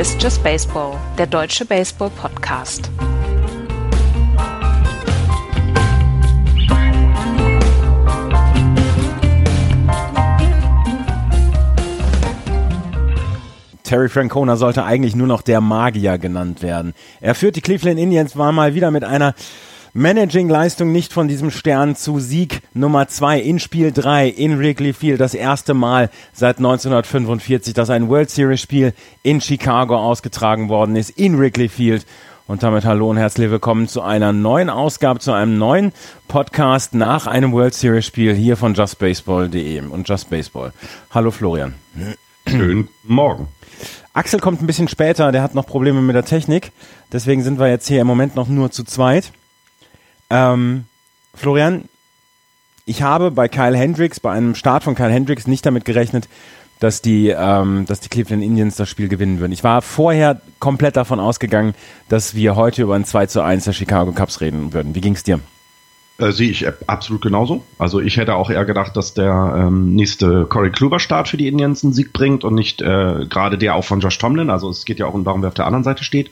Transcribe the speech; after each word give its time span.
Ist 0.00 0.22
Just 0.22 0.42
Baseball, 0.42 0.96
der 1.18 1.26
deutsche 1.26 1.66
Baseball-Podcast. 1.66 2.90
Terry 13.82 14.08
Francona 14.08 14.56
sollte 14.56 14.84
eigentlich 14.84 15.14
nur 15.14 15.26
noch 15.26 15.42
der 15.42 15.60
Magier 15.60 16.16
genannt 16.16 16.62
werden. 16.62 16.94
Er 17.20 17.34
führt 17.34 17.56
die 17.56 17.60
Cleveland 17.60 18.00
Indians, 18.00 18.34
mal 18.36 18.74
wieder 18.74 18.90
mit 18.90 19.04
einer 19.04 19.34
Managing-Leistung 19.92 20.92
nicht 20.92 21.12
von 21.12 21.26
diesem 21.26 21.50
Stern 21.50 21.96
zu 21.96 22.20
Sieg 22.20 22.62
Nummer 22.74 23.08
zwei 23.08 23.40
in 23.40 23.58
Spiel 23.58 23.90
drei 23.90 24.28
in 24.28 24.60
Wrigley 24.60 24.92
Field. 24.92 25.20
Das 25.20 25.34
erste 25.34 25.74
Mal 25.74 26.10
seit 26.32 26.58
1945, 26.58 27.74
dass 27.74 27.90
ein 27.90 28.08
World 28.08 28.30
Series 28.30 28.60
Spiel 28.60 28.94
in 29.24 29.40
Chicago 29.40 29.96
ausgetragen 29.96 30.68
worden 30.68 30.94
ist, 30.94 31.10
in 31.10 31.36
Wrigley 31.40 31.68
Field. 31.68 32.06
Und 32.46 32.62
damit 32.62 32.84
hallo 32.84 33.10
und 33.10 33.16
herzlich 33.16 33.50
willkommen 33.50 33.88
zu 33.88 34.00
einer 34.00 34.32
neuen 34.32 34.70
Ausgabe, 34.70 35.18
zu 35.18 35.32
einem 35.32 35.58
neuen 35.58 35.92
Podcast 36.28 36.94
nach 36.94 37.26
einem 37.26 37.50
World 37.50 37.74
Series 37.74 38.06
Spiel 38.06 38.32
hier 38.32 38.56
von 38.56 38.74
justbaseball.de 38.74 39.80
und 39.80 40.08
Just 40.08 40.30
Baseball. 40.30 40.72
Hallo 41.10 41.32
Florian. 41.32 41.74
Schönen 42.46 42.88
Morgen. 43.02 43.48
Axel 44.12 44.38
kommt 44.38 44.62
ein 44.62 44.66
bisschen 44.68 44.88
später, 44.88 45.32
der 45.32 45.42
hat 45.42 45.56
noch 45.56 45.66
Probleme 45.66 46.00
mit 46.00 46.14
der 46.14 46.24
Technik. 46.24 46.70
Deswegen 47.12 47.42
sind 47.42 47.58
wir 47.58 47.68
jetzt 47.68 47.88
hier 47.88 48.00
im 48.00 48.06
Moment 48.06 48.36
noch 48.36 48.46
nur 48.46 48.70
zu 48.70 48.84
zweit. 48.84 49.32
Ähm, 50.30 50.84
Florian, 51.34 51.84
ich 52.86 53.02
habe 53.02 53.30
bei 53.30 53.48
Kyle 53.48 53.76
Hendricks, 53.76 54.20
bei 54.20 54.32
einem 54.32 54.54
Start 54.54 54.84
von 54.84 54.94
Kyle 54.94 55.10
Hendricks 55.10 55.46
nicht 55.46 55.66
damit 55.66 55.84
gerechnet, 55.84 56.28
dass 56.80 57.02
die, 57.02 57.28
ähm, 57.28 57.84
dass 57.86 58.00
die 58.00 58.08
Cleveland 58.08 58.42
Indians 58.42 58.76
das 58.76 58.88
Spiel 58.88 59.08
gewinnen 59.08 59.38
würden. 59.38 59.52
Ich 59.52 59.62
war 59.62 59.82
vorher 59.82 60.40
komplett 60.58 60.96
davon 60.96 61.20
ausgegangen, 61.20 61.74
dass 62.08 62.34
wir 62.34 62.56
heute 62.56 62.82
über 62.82 62.94
ein 62.94 63.04
2 63.04 63.26
zu 63.26 63.42
1 63.42 63.64
der 63.64 63.72
Chicago 63.74 64.12
Cubs 64.12 64.40
reden 64.40 64.72
würden. 64.72 64.94
Wie 64.94 65.00
ging's 65.00 65.22
dir? 65.22 65.40
Äh, 66.18 66.32
sehe 66.32 66.50
ich 66.50 66.66
absolut 66.86 67.22
genauso. 67.22 67.64
Also 67.78 68.00
ich 68.00 68.16
hätte 68.16 68.34
auch 68.34 68.50
eher 68.50 68.64
gedacht, 68.64 68.96
dass 68.96 69.14
der 69.14 69.54
ähm, 69.56 69.94
nächste 69.94 70.46
Corey 70.46 70.70
Kluber-Start 70.70 71.28
für 71.28 71.36
die 71.36 71.48
Indians 71.48 71.84
einen 71.84 71.92
Sieg 71.92 72.12
bringt 72.12 72.44
und 72.44 72.54
nicht 72.54 72.82
äh, 72.82 73.26
gerade 73.28 73.58
der 73.58 73.74
auch 73.74 73.84
von 73.84 74.00
Josh 74.00 74.18
Tomlin. 74.18 74.50
Also 74.50 74.70
es 74.70 74.84
geht 74.84 74.98
ja 74.98 75.06
auch 75.06 75.22
darum, 75.22 75.42
wer 75.42 75.48
auf 75.48 75.54
der 75.54 75.66
anderen 75.66 75.84
Seite 75.84 76.02
steht. 76.02 76.30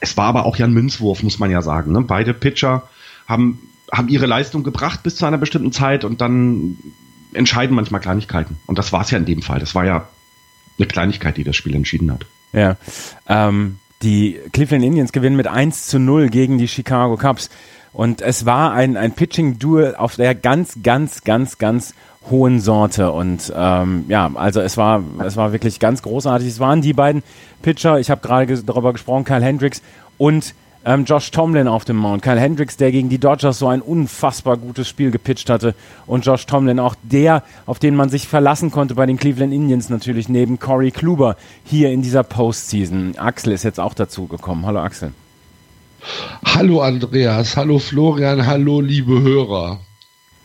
Es 0.00 0.16
war 0.16 0.26
aber 0.26 0.46
auch 0.46 0.56
ja 0.56 0.66
ein 0.66 0.72
Münzwurf, 0.72 1.22
muss 1.22 1.38
man 1.38 1.50
ja 1.50 1.62
sagen. 1.62 1.92
Ne? 1.92 2.02
Beide 2.02 2.34
Pitcher 2.34 2.82
haben, 3.26 3.60
haben 3.92 4.08
ihre 4.08 4.26
Leistung 4.26 4.62
gebracht 4.62 5.02
bis 5.02 5.16
zu 5.16 5.26
einer 5.26 5.38
bestimmten 5.38 5.72
Zeit 5.72 6.04
und 6.04 6.20
dann 6.20 6.78
entscheiden 7.32 7.74
manchmal 7.74 8.00
Kleinigkeiten. 8.00 8.56
Und 8.66 8.78
das 8.78 8.92
war 8.92 9.02
es 9.02 9.10
ja 9.10 9.18
in 9.18 9.26
dem 9.26 9.42
Fall. 9.42 9.60
Das 9.60 9.74
war 9.74 9.84
ja 9.84 10.08
eine 10.78 10.86
Kleinigkeit, 10.86 11.36
die 11.36 11.44
das 11.44 11.56
Spiel 11.56 11.74
entschieden 11.74 12.10
hat. 12.12 12.26
Ja. 12.52 12.76
Ähm, 13.28 13.78
die 14.02 14.38
Cleveland 14.52 14.84
Indians 14.84 15.12
gewinnen 15.12 15.36
mit 15.36 15.46
1 15.46 15.86
zu 15.86 15.98
0 15.98 16.28
gegen 16.28 16.58
die 16.58 16.68
Chicago 16.68 17.16
Cubs. 17.16 17.50
Und 17.92 18.20
es 18.20 18.44
war 18.44 18.72
ein, 18.72 18.96
ein 18.96 19.12
Pitching-Duel 19.12 19.94
auf 19.96 20.16
der 20.16 20.34
ganz, 20.34 20.78
ganz, 20.82 21.24
ganz, 21.24 21.56
ganz 21.56 21.94
hohen 22.30 22.60
Sorte. 22.60 23.10
Und 23.12 23.52
ähm, 23.56 24.04
ja, 24.08 24.30
also 24.34 24.60
es 24.60 24.76
war, 24.76 25.02
es 25.24 25.36
war 25.36 25.52
wirklich 25.52 25.80
ganz 25.80 26.02
großartig. 26.02 26.46
Es 26.46 26.60
waren 26.60 26.82
die 26.82 26.92
beiden 26.92 27.22
Pitcher, 27.62 27.98
ich 27.98 28.10
habe 28.10 28.20
gerade 28.20 28.46
ges 28.46 28.66
darüber 28.66 28.92
gesprochen, 28.92 29.24
Kyle 29.24 29.42
Hendricks 29.42 29.82
und 30.18 30.54
ähm, 30.86 31.04
Josh 31.04 31.32
Tomlin 31.32 31.66
auf 31.66 31.84
dem 31.84 31.96
Mount. 31.96 32.22
Kyle 32.22 32.38
Hendricks, 32.40 32.76
der 32.76 32.92
gegen 32.92 33.08
die 33.08 33.18
Dodgers 33.18 33.58
so 33.58 33.66
ein 33.66 33.82
unfassbar 33.82 34.56
gutes 34.56 34.88
Spiel 34.88 35.10
gepitcht 35.10 35.50
hatte. 35.50 35.74
Und 36.06 36.24
Josh 36.24 36.46
Tomlin, 36.46 36.78
auch 36.78 36.94
der, 37.02 37.42
auf 37.66 37.80
den 37.80 37.96
man 37.96 38.08
sich 38.08 38.28
verlassen 38.28 38.70
konnte 38.70 38.94
bei 38.94 39.04
den 39.04 39.16
Cleveland 39.18 39.52
Indians 39.52 39.88
natürlich, 39.90 40.28
neben 40.28 40.60
Corey 40.60 40.92
Kluber 40.92 41.36
hier 41.64 41.90
in 41.90 42.02
dieser 42.02 42.22
Postseason. 42.22 43.18
Axel 43.18 43.52
ist 43.52 43.64
jetzt 43.64 43.80
auch 43.80 43.94
dazu 43.94 44.26
gekommen. 44.28 44.64
Hallo 44.64 44.78
Axel. 44.80 45.12
Hallo 46.44 46.82
Andreas, 46.82 47.56
hallo 47.56 47.80
Florian, 47.80 48.46
hallo 48.46 48.80
liebe 48.80 49.20
Hörer. 49.20 49.80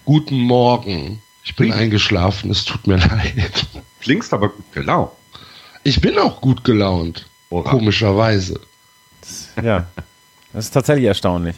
Guten 0.05 0.39
Morgen. 0.39 1.21
Ich 1.43 1.55
bin 1.55 1.71
eingeschlafen, 1.71 2.49
es 2.49 2.65
tut 2.65 2.87
mir 2.87 2.97
leid. 2.97 3.67
Klingst 3.99 4.33
aber 4.33 4.49
gut 4.49 4.73
gelaunt. 4.73 5.11
Ich 5.83 6.01
bin 6.01 6.17
auch 6.17 6.41
gut 6.41 6.63
gelaunt. 6.63 7.27
Oran. 7.51 7.77
Komischerweise. 7.77 8.59
Ja. 9.61 9.85
Das 10.53 10.65
ist 10.65 10.71
tatsächlich 10.71 11.05
erstaunlich. 11.05 11.55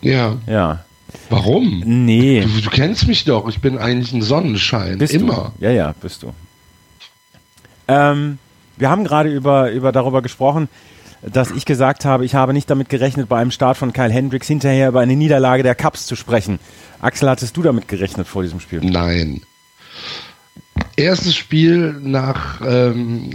Ja. 0.00 0.36
Ja. 0.46 0.84
Warum? 1.30 1.82
Nee. 1.84 2.40
Du, 2.40 2.60
du, 2.60 2.70
kennst 2.70 3.06
mich 3.06 3.24
doch. 3.24 3.48
Ich 3.48 3.60
bin 3.60 3.78
eigentlich 3.78 4.12
ein 4.12 4.22
Sonnenschein. 4.22 4.98
Bist 4.98 5.14
Immer. 5.14 5.52
Du? 5.58 5.64
Ja, 5.64 5.70
ja, 5.70 5.94
bist 6.00 6.22
du. 6.22 6.32
Ähm, 7.88 8.38
wir 8.76 8.90
haben 8.90 9.04
gerade 9.04 9.30
über, 9.30 9.70
über 9.70 9.92
darüber 9.92 10.22
gesprochen, 10.22 10.68
dass 11.22 11.50
ich 11.50 11.64
gesagt 11.64 12.04
habe, 12.04 12.24
ich 12.24 12.34
habe 12.34 12.52
nicht 12.52 12.68
damit 12.68 12.88
gerechnet, 12.88 13.28
bei 13.28 13.38
einem 13.38 13.50
Start 13.50 13.76
von 13.76 13.92
Kyle 13.92 14.12
Hendricks 14.12 14.46
hinterher 14.46 14.88
über 14.88 15.00
eine 15.00 15.16
Niederlage 15.16 15.62
der 15.62 15.74
Cups 15.74 16.06
zu 16.06 16.16
sprechen. 16.16 16.58
Axel, 17.00 17.28
hattest 17.28 17.56
du 17.56 17.62
damit 17.62 17.88
gerechnet 17.88 18.26
vor 18.26 18.42
diesem 18.42 18.60
Spiel? 18.60 18.80
Nein. 18.80 19.42
Erstes 20.96 21.34
Spiel 21.34 21.96
nach 22.00 22.60
ähm, 22.66 23.30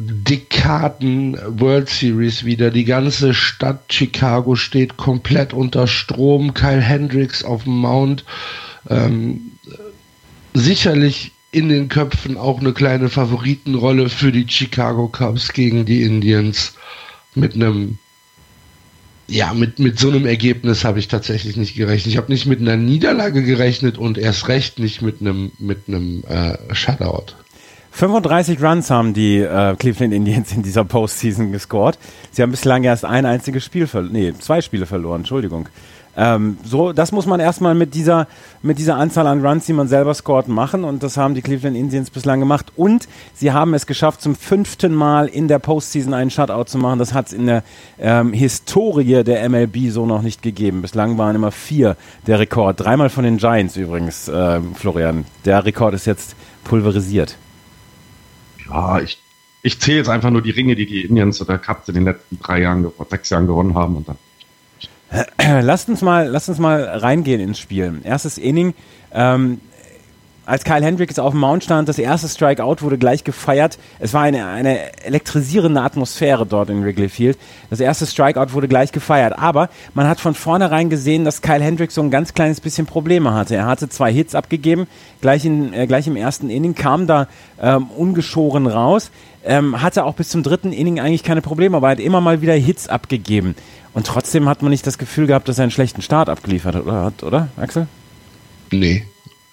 Dekaden 0.00 1.36
World 1.60 1.88
Series 1.88 2.44
wieder. 2.44 2.70
Die 2.70 2.84
ganze 2.84 3.34
Stadt 3.34 3.92
Chicago 3.92 4.54
steht 4.54 4.96
komplett 4.96 5.52
unter 5.52 5.88
Strom. 5.88 6.54
Kyle 6.54 6.80
Hendricks 6.80 7.42
auf 7.42 7.64
dem 7.64 7.78
Mount. 7.78 8.24
Ähm, 8.88 9.52
sicherlich 10.54 11.32
in 11.50 11.68
den 11.68 11.88
Köpfen 11.88 12.36
auch 12.36 12.60
eine 12.60 12.72
kleine 12.72 13.08
Favoritenrolle 13.08 14.08
für 14.08 14.30
die 14.30 14.46
Chicago 14.48 15.08
Cubs 15.08 15.52
gegen 15.52 15.84
die 15.84 16.02
Indians. 16.02 16.74
Mit 17.34 17.54
einem, 17.54 17.98
ja, 19.26 19.52
mit, 19.52 19.80
mit 19.80 19.98
so 19.98 20.10
einem 20.10 20.26
Ergebnis 20.26 20.84
habe 20.84 21.00
ich 21.00 21.08
tatsächlich 21.08 21.56
nicht 21.56 21.74
gerechnet. 21.74 22.12
Ich 22.12 22.18
habe 22.18 22.30
nicht 22.30 22.46
mit 22.46 22.60
einer 22.60 22.76
Niederlage 22.76 23.42
gerechnet 23.42 23.98
und 23.98 24.16
erst 24.16 24.46
recht 24.46 24.78
nicht 24.78 25.02
mit 25.02 25.20
einem, 25.20 25.50
mit 25.58 25.88
einem 25.88 26.22
äh, 26.28 26.56
Shutout. 26.72 27.34
35 27.98 28.62
Runs 28.62 28.92
haben 28.92 29.12
die 29.12 29.38
äh, 29.38 29.74
Cleveland 29.74 30.14
Indians 30.14 30.52
in 30.52 30.62
dieser 30.62 30.84
Postseason 30.84 31.50
gescored. 31.50 31.98
Sie 32.30 32.42
haben 32.42 32.52
bislang 32.52 32.84
erst 32.84 33.04
ein 33.04 33.26
einziges 33.26 33.64
Spiel 33.64 33.88
verloren, 33.88 34.12
nee, 34.12 34.32
zwei 34.38 34.60
Spiele 34.60 34.86
verloren, 34.86 35.22
Entschuldigung. 35.22 35.68
Ähm, 36.16 36.58
so, 36.62 36.92
das 36.92 37.10
muss 37.10 37.26
man 37.26 37.40
erstmal 37.40 37.74
mit 37.74 37.94
dieser, 37.94 38.28
mit 38.62 38.78
dieser 38.78 38.94
Anzahl 38.94 39.26
an 39.26 39.44
Runs, 39.44 39.66
die 39.66 39.72
man 39.72 39.88
selber 39.88 40.14
scored, 40.14 40.46
machen 40.46 40.84
und 40.84 41.02
das 41.02 41.16
haben 41.16 41.34
die 41.34 41.42
Cleveland 41.42 41.76
Indians 41.76 42.10
bislang 42.10 42.38
gemacht. 42.38 42.66
Und 42.76 43.08
sie 43.34 43.50
haben 43.50 43.74
es 43.74 43.84
geschafft, 43.84 44.22
zum 44.22 44.36
fünften 44.36 44.94
Mal 44.94 45.26
in 45.26 45.48
der 45.48 45.58
Postseason 45.58 46.14
einen 46.14 46.30
Shutout 46.30 46.66
zu 46.66 46.78
machen. 46.78 47.00
Das 47.00 47.14
hat 47.14 47.26
es 47.26 47.32
in 47.32 47.46
der 47.46 47.64
ähm, 47.98 48.32
Historie 48.32 49.24
der 49.24 49.48
MLB 49.48 49.90
so 49.90 50.06
noch 50.06 50.22
nicht 50.22 50.42
gegeben. 50.42 50.82
Bislang 50.82 51.18
waren 51.18 51.34
immer 51.34 51.50
vier 51.50 51.96
der 52.28 52.38
Rekord. 52.38 52.78
Dreimal 52.78 53.10
von 53.10 53.24
den 53.24 53.38
Giants 53.38 53.76
übrigens, 53.76 54.28
äh, 54.28 54.60
Florian. 54.74 55.24
Der 55.44 55.64
Rekord 55.64 55.94
ist 55.94 56.06
jetzt 56.06 56.36
pulverisiert 56.62 57.36
ja, 58.68 59.00
ich, 59.00 59.18
ich 59.62 59.80
zähle 59.80 59.98
jetzt 59.98 60.08
einfach 60.08 60.30
nur 60.30 60.42
die 60.42 60.50
Ringe, 60.50 60.76
die 60.76 60.86
die 60.86 61.02
Indians 61.02 61.40
oder 61.40 61.58
Cups 61.58 61.88
in 61.88 61.94
den 61.94 62.04
letzten 62.04 62.38
drei 62.38 62.60
Jahren, 62.62 62.90
sechs 63.10 63.30
Jahren 63.30 63.46
gewonnen 63.46 63.74
haben 63.74 63.96
und 63.96 64.08
dann. 64.08 64.16
Lasst 65.62 65.88
uns 65.88 66.02
mal, 66.02 66.28
lasst 66.28 66.48
uns 66.48 66.58
mal 66.58 66.82
reingehen 66.84 67.40
ins 67.40 67.58
Spiel. 67.58 68.00
Erstes 68.04 68.36
Inning. 68.36 68.74
Ähm, 69.12 69.60
als 70.48 70.64
Kyle 70.64 70.82
Hendricks 70.82 71.18
auf 71.18 71.32
dem 71.32 71.40
Mount 71.40 71.62
stand, 71.62 71.90
das 71.90 71.98
erste 71.98 72.26
Strikeout 72.26 72.76
wurde 72.80 72.96
gleich 72.96 73.22
gefeiert. 73.22 73.78
Es 73.98 74.14
war 74.14 74.22
eine, 74.22 74.46
eine 74.46 75.04
elektrisierende 75.04 75.82
Atmosphäre 75.82 76.46
dort 76.46 76.70
in 76.70 76.82
Wrigley 76.82 77.10
Field. 77.10 77.38
Das 77.68 77.80
erste 77.80 78.06
Strikeout 78.06 78.54
wurde 78.54 78.66
gleich 78.66 78.90
gefeiert. 78.90 79.38
Aber 79.38 79.68
man 79.92 80.08
hat 80.08 80.20
von 80.20 80.32
vornherein 80.32 80.88
gesehen, 80.88 81.26
dass 81.26 81.42
Kyle 81.42 81.62
Hendricks 81.62 81.94
so 81.94 82.00
ein 82.00 82.10
ganz 82.10 82.32
kleines 82.32 82.62
bisschen 82.62 82.86
Probleme 82.86 83.34
hatte. 83.34 83.56
Er 83.56 83.66
hatte 83.66 83.90
zwei 83.90 84.10
Hits 84.10 84.34
abgegeben, 84.34 84.86
gleich, 85.20 85.44
in, 85.44 85.74
äh, 85.74 85.86
gleich 85.86 86.06
im 86.06 86.16
ersten 86.16 86.48
Inning, 86.48 86.74
kam 86.74 87.06
da 87.06 87.28
ähm, 87.60 87.88
ungeschoren 87.90 88.66
raus, 88.66 89.10
ähm, 89.44 89.82
hatte 89.82 90.06
auch 90.06 90.14
bis 90.14 90.30
zum 90.30 90.42
dritten 90.42 90.72
Inning 90.72 90.98
eigentlich 90.98 91.24
keine 91.24 91.42
Probleme, 91.42 91.76
aber 91.76 91.88
er 91.88 91.92
hat 91.92 92.00
immer 92.00 92.22
mal 92.22 92.40
wieder 92.40 92.54
Hits 92.54 92.88
abgegeben. 92.88 93.54
Und 93.92 94.06
trotzdem 94.06 94.48
hat 94.48 94.62
man 94.62 94.70
nicht 94.70 94.86
das 94.86 94.96
Gefühl 94.96 95.26
gehabt, 95.26 95.46
dass 95.46 95.58
er 95.58 95.64
einen 95.64 95.72
schlechten 95.72 96.00
Start 96.00 96.30
abgeliefert 96.30 96.74
hat, 96.86 97.22
oder, 97.22 97.48
Axel? 97.58 97.86
Nee, 98.70 99.04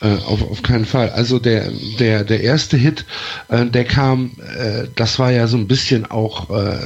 äh, 0.02 0.18
auf, 0.26 0.42
auf 0.50 0.62
keinen 0.62 0.86
Fall. 0.86 1.10
Also 1.10 1.40
der, 1.40 1.72
der, 2.00 2.24
der 2.24 2.42
erste 2.42 2.78
Hit, 2.78 3.06
äh, 3.48 3.66
der 3.66 3.86
kam, 3.86 4.32
äh, 4.58 4.88
das 4.96 5.20
war 5.20 5.32
ja 5.32 5.48
so 5.48 5.58
ein 5.58 5.68
bisschen 5.68 6.06
auch, 6.10 6.50
äh, 6.50 6.78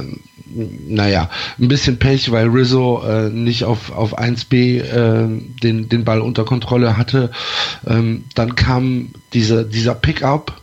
naja, 0.88 1.30
ein 1.60 1.68
bisschen 1.68 2.00
Pech, 2.00 2.32
weil 2.32 2.48
Rizzo 2.48 3.04
äh, 3.06 3.30
nicht 3.30 3.64
auf, 3.64 3.92
auf 3.92 4.18
1B 4.18 4.82
äh, 4.82 5.28
den, 5.62 5.90
den 5.90 6.04
Ball 6.06 6.22
unter 6.22 6.46
Kontrolle 6.46 6.98
hatte. 6.98 7.32
Ähm, 7.86 8.26
dann 8.36 8.56
kam 8.56 9.10
diese, 9.34 9.66
dieser 9.66 9.96
Pickup, 9.96 10.60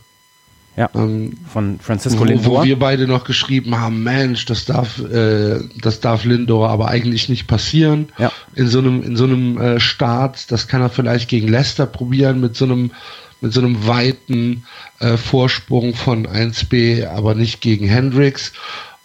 ja, 0.77 0.91
ähm, 0.93 1.33
von 1.51 1.79
Francisco 1.79 2.23
Lindor. 2.23 2.61
Wo 2.61 2.63
wir 2.63 2.77
beide 2.77 3.07
noch 3.07 3.23
geschrieben 3.23 3.79
haben, 3.79 4.03
Mensch, 4.03 4.45
das 4.45 4.65
darf, 4.65 4.99
äh, 4.99 5.59
das 5.81 6.01
darf 6.01 6.23
Lindor 6.23 6.69
aber 6.69 6.87
eigentlich 6.87 7.29
nicht 7.29 7.47
passieren. 7.47 8.09
Ja. 8.19 8.31
In 8.53 8.67
so 8.67 8.77
einem, 8.77 9.01
in 9.01 9.15
so 9.15 9.23
einem 9.23 9.57
äh, 9.57 9.79
Start, 9.79 10.51
das 10.51 10.67
kann 10.67 10.81
er 10.81 10.91
vielleicht 10.91 11.29
gegen 11.29 11.47
Leicester 11.47 11.87
probieren 11.87 12.39
mit 12.39 12.55
so 12.55 12.65
einem, 12.65 12.91
mit 13.41 13.53
so 13.53 13.61
einem 13.61 13.87
weiten 13.87 14.65
äh, 14.99 15.17
Vorsprung 15.17 15.95
von 15.95 16.27
1B, 16.27 17.07
aber 17.07 17.33
nicht 17.33 17.59
gegen 17.59 17.87
Hendricks. 17.87 18.53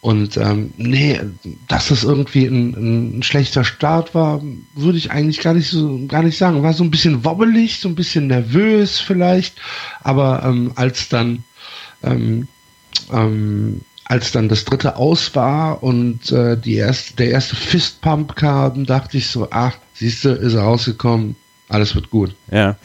Und 0.03 0.37
ähm, 0.37 0.75
nee, 0.77 1.21
dass 1.69 1.89
das 1.89 2.05
irgendwie 2.05 2.45
ein, 2.45 3.17
ein 3.17 3.23
schlechter 3.23 3.65
Start 3.65 4.15
war, 4.15 4.43
würde 4.75 4.99
ich 4.99 5.11
eigentlich 5.11 5.41
gar 5.41 5.55
nicht 5.55 5.71
so 5.71 6.07
gar 6.07 6.23
nicht 6.23 6.37
sagen. 6.37 6.63
War 6.63 6.75
so 6.75 6.85
ein 6.85 6.91
bisschen 6.91 7.25
wobbelig, 7.25 7.79
so 7.81 7.89
ein 7.89 7.95
bisschen 7.95 8.27
nervös 8.27 8.99
vielleicht, 8.99 9.55
aber 10.03 10.43
ähm, 10.45 10.73
als 10.75 11.09
dann 11.09 11.45
ähm, 12.03 12.49
ähm, 13.13 13.81
als 14.05 14.33
dann 14.33 14.49
das 14.49 14.65
dritte 14.65 14.97
aus 14.97 15.35
war 15.35 15.83
und 15.83 16.31
äh, 16.33 16.57
die 16.57 16.75
erste, 16.75 17.17
der 17.17 17.31
erste 17.31 17.57
Fistpump 17.57 18.37
kam, 18.37 18.85
dachte 18.85 19.17
ich 19.17 19.29
so, 19.29 19.49
ach, 19.51 19.75
siehst 19.95 20.25
du, 20.25 20.31
ist 20.31 20.55
er 20.55 20.63
rausgekommen, 20.63 21.37
alles 21.69 21.95
wird 21.95 22.11
gut. 22.11 22.35
Ja, 22.51 22.77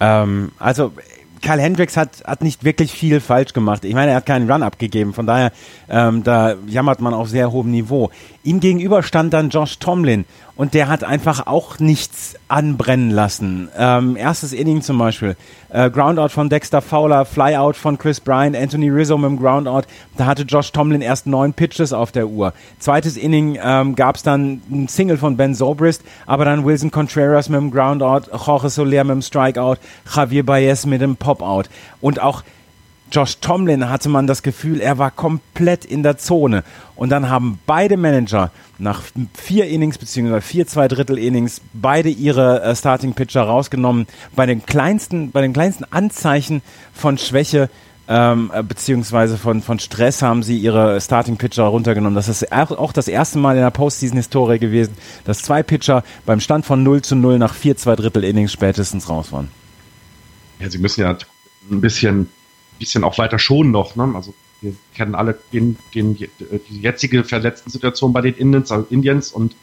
ähm, 0.00 0.52
also 0.58 0.92
Karl 1.40 1.60
Hendricks 1.60 1.96
hat, 1.96 2.24
hat 2.24 2.42
nicht 2.42 2.64
wirklich 2.64 2.92
viel 2.92 3.20
falsch 3.20 3.52
gemacht. 3.52 3.84
Ich 3.84 3.94
meine, 3.94 4.12
er 4.12 4.16
hat 4.16 4.26
keinen 4.26 4.50
Run 4.50 4.62
abgegeben, 4.62 5.12
von 5.12 5.26
daher, 5.26 5.52
ähm, 5.88 6.22
da 6.24 6.54
jammert 6.66 7.00
man 7.00 7.14
auf 7.14 7.28
sehr 7.28 7.52
hohem 7.52 7.70
Niveau. 7.70 8.10
Ihm 8.42 8.60
gegenüber 8.60 9.02
stand 9.02 9.32
dann 9.32 9.50
Josh 9.50 9.78
Tomlin 9.78 10.24
und 10.56 10.74
der 10.74 10.88
hat 10.88 11.02
einfach 11.02 11.46
auch 11.46 11.78
nichts 11.78 12.34
anbrennen 12.48 13.10
lassen. 13.10 13.68
Ähm, 13.76 14.16
erstes 14.16 14.52
Inning 14.52 14.82
zum 14.82 14.98
Beispiel, 14.98 15.36
äh, 15.70 15.90
Groundout 15.90 16.28
von 16.28 16.48
Dexter 16.48 16.80
Fowler, 16.80 17.24
Flyout 17.24 17.74
von 17.76 17.98
Chris 17.98 18.20
Bryan, 18.20 18.54
Anthony 18.54 18.88
Rizzo 18.88 19.18
mit 19.18 19.30
dem 19.30 19.38
Groundout. 19.38 19.82
Da 20.16 20.26
hatte 20.26 20.42
Josh 20.42 20.70
Tomlin 20.70 21.00
erst 21.00 21.26
neun 21.26 21.52
Pitches 21.52 21.92
auf 21.92 22.12
der 22.12 22.28
Uhr. 22.28 22.52
Zweites 22.78 23.16
Inning 23.16 23.58
ähm, 23.62 23.96
gab 23.96 24.16
es 24.16 24.22
dann 24.22 24.62
ein 24.70 24.88
Single 24.88 25.18
von 25.18 25.36
Ben 25.36 25.54
Zobrist, 25.54 26.02
aber 26.26 26.44
dann 26.44 26.64
Wilson 26.64 26.90
Contreras 26.90 27.48
mit 27.48 27.60
dem 27.60 27.70
Groundout, 27.70 28.30
Jorge 28.46 28.68
Soler 28.68 29.04
mit 29.04 29.14
dem 29.14 29.22
Strikeout, 29.22 29.76
Javier 30.14 30.46
Baez 30.46 30.86
mit 30.86 31.00
dem 31.00 31.16
Popout. 31.16 31.64
Und 32.00 32.20
auch 32.20 32.42
Josh 33.14 33.38
Tomlin 33.38 33.88
hatte 33.88 34.08
man 34.08 34.26
das 34.26 34.42
Gefühl, 34.42 34.80
er 34.80 34.98
war 34.98 35.12
komplett 35.12 35.84
in 35.84 36.02
der 36.02 36.18
Zone. 36.18 36.64
Und 36.96 37.10
dann 37.10 37.28
haben 37.28 37.60
beide 37.64 37.96
Manager 37.96 38.50
nach 38.78 39.02
vier 39.34 39.68
Innings 39.68 39.98
beziehungsweise 39.98 40.40
vier 40.40 40.66
zwei 40.66 40.88
Drittel 40.88 41.18
Innings 41.18 41.60
beide 41.72 42.08
ihre 42.08 42.62
äh, 42.62 42.74
Starting 42.74 43.14
Pitcher 43.14 43.42
rausgenommen. 43.42 44.08
Bei 44.34 44.46
den 44.46 44.66
kleinsten, 44.66 45.30
bei 45.30 45.42
den 45.42 45.52
kleinsten 45.52 45.84
Anzeichen 45.84 46.60
von 46.92 47.16
Schwäche 47.16 47.70
ähm, 48.08 48.50
äh, 48.52 48.64
beziehungsweise 48.64 49.38
von, 49.38 49.62
von 49.62 49.78
Stress 49.78 50.20
haben 50.20 50.42
sie 50.42 50.58
ihre 50.58 51.00
Starting 51.00 51.36
Pitcher 51.36 51.62
runtergenommen. 51.62 52.16
Das 52.16 52.28
ist 52.28 52.50
auch 52.50 52.92
das 52.92 53.06
erste 53.06 53.38
Mal 53.38 53.54
in 53.54 53.62
der 53.62 53.70
Postseason-Historie 53.70 54.58
gewesen, 54.58 54.96
dass 55.24 55.42
zwei 55.42 55.62
Pitcher 55.62 56.02
beim 56.26 56.40
Stand 56.40 56.66
von 56.66 56.82
0 56.82 57.02
zu 57.02 57.14
0 57.14 57.38
nach 57.38 57.54
vier 57.54 57.76
zwei 57.76 57.94
Drittel 57.94 58.24
Innings 58.24 58.52
spätestens 58.52 59.08
raus 59.08 59.30
waren. 59.30 59.50
Ja, 60.58 60.68
sie 60.68 60.78
müssen 60.78 61.02
ja 61.02 61.16
ein 61.70 61.80
bisschen 61.80 62.28
bisschen 62.78 63.04
auch 63.04 63.18
weiter 63.18 63.38
schonen 63.38 63.72
noch. 63.72 63.96
Ne? 63.96 64.12
Also 64.14 64.34
wir 64.60 64.74
kennen 64.94 65.14
alle 65.14 65.38
den, 65.52 65.76
den, 65.94 66.16
die 66.16 66.28
jetzige 66.80 67.24
verletzten 67.24 67.70
Situation 67.70 68.12
bei 68.12 68.20
den 68.20 68.34
Indians, 68.34 68.72
also 68.72 68.86
Indians 68.90 69.30
und 69.30 69.54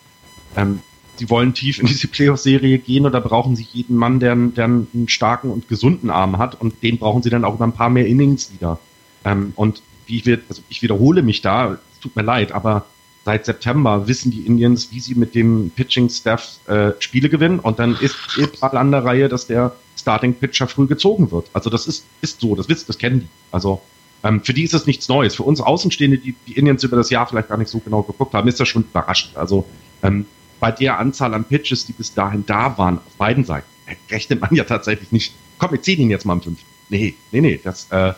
ähm, 0.55 0.79
sie 1.15 1.29
wollen 1.29 1.53
tief 1.53 1.79
in 1.79 1.87
diese 1.87 2.07
Playoff-Serie 2.07 2.77
gehen 2.77 3.05
oder 3.05 3.21
brauchen 3.21 3.55
sie 3.55 3.67
jeden 3.71 3.95
Mann, 3.95 4.19
der, 4.19 4.35
der 4.35 4.65
einen 4.65 5.07
starken 5.07 5.51
und 5.51 5.67
gesunden 5.67 6.09
Arm 6.09 6.37
hat 6.37 6.59
und 6.59 6.81
den 6.83 6.97
brauchen 6.97 7.23
sie 7.23 7.29
dann 7.29 7.45
auch 7.45 7.55
über 7.55 7.65
ein 7.65 7.73
paar 7.73 7.89
mehr 7.89 8.07
Innings 8.07 8.53
wieder. 8.53 8.79
Ähm, 9.25 9.53
und 9.55 9.81
wie 10.07 10.17
ich, 10.17 10.27
also 10.49 10.61
ich 10.69 10.81
wiederhole 10.81 11.21
mich 11.21 11.41
da, 11.41 11.73
es 11.73 11.99
tut 11.99 12.15
mir 12.15 12.23
leid, 12.23 12.51
aber 12.51 12.85
seit 13.25 13.45
September 13.45 14.07
wissen 14.07 14.31
die 14.31 14.41
Indians, 14.41 14.91
wie 14.91 14.99
sie 14.99 15.15
mit 15.15 15.35
dem 15.35 15.71
Pitching-Staff 15.75 16.67
äh, 16.67 16.91
Spiele 16.99 17.29
gewinnen 17.29 17.59
und 17.59 17.79
dann 17.79 17.95
ist 17.99 18.15
mal 18.61 18.77
an 18.77 18.91
der 18.91 19.05
Reihe, 19.05 19.29
dass 19.29 19.47
der 19.47 19.75
Starting 19.95 20.33
Pitcher 20.33 20.67
früh 20.67 20.87
gezogen 20.87 21.31
wird. 21.31 21.49
Also 21.53 21.69
das 21.69 21.87
ist, 21.87 22.05
ist 22.21 22.41
so, 22.41 22.55
das 22.55 22.67
wisst, 22.67 22.89
das 22.89 22.97
kennen 22.97 23.21
die. 23.21 23.27
Also 23.51 23.81
ähm, 24.23 24.41
für 24.43 24.53
die 24.53 24.63
ist 24.63 24.73
es 24.73 24.87
nichts 24.87 25.07
Neues. 25.07 25.35
Für 25.35 25.43
uns 25.43 25.61
Außenstehende, 25.61 26.17
die 26.17 26.35
die 26.47 26.53
Indians 26.53 26.83
über 26.83 26.97
das 26.97 27.09
Jahr 27.09 27.27
vielleicht 27.27 27.49
gar 27.49 27.57
nicht 27.57 27.69
so 27.69 27.79
genau 27.79 28.01
geguckt 28.01 28.33
haben, 28.33 28.47
ist 28.47 28.59
das 28.59 28.67
schon 28.67 28.83
überraschend. 28.83 29.37
Also 29.37 29.65
ähm, 30.01 30.25
bei 30.59 30.71
der 30.71 30.99
Anzahl 30.99 31.33
an 31.33 31.43
Pitches, 31.43 31.85
die 31.85 31.93
bis 31.93 32.13
dahin 32.13 32.45
da 32.45 32.77
waren, 32.77 32.97
auf 32.97 33.15
beiden 33.17 33.45
Seiten, 33.45 33.67
rechnet 34.09 34.41
man 34.41 34.53
ja 34.55 34.63
tatsächlich 34.63 35.11
nicht. 35.11 35.33
Komm, 35.57 35.71
wir 35.71 35.81
ziehen 35.81 35.99
ihn 35.99 36.09
jetzt 36.09 36.25
mal 36.25 36.33
am 36.33 36.41
fünften. 36.41 36.65
Nee, 36.89 37.15
nee, 37.31 37.41
nee, 37.41 37.59
das, 37.63 37.91
äh, 37.91 38.13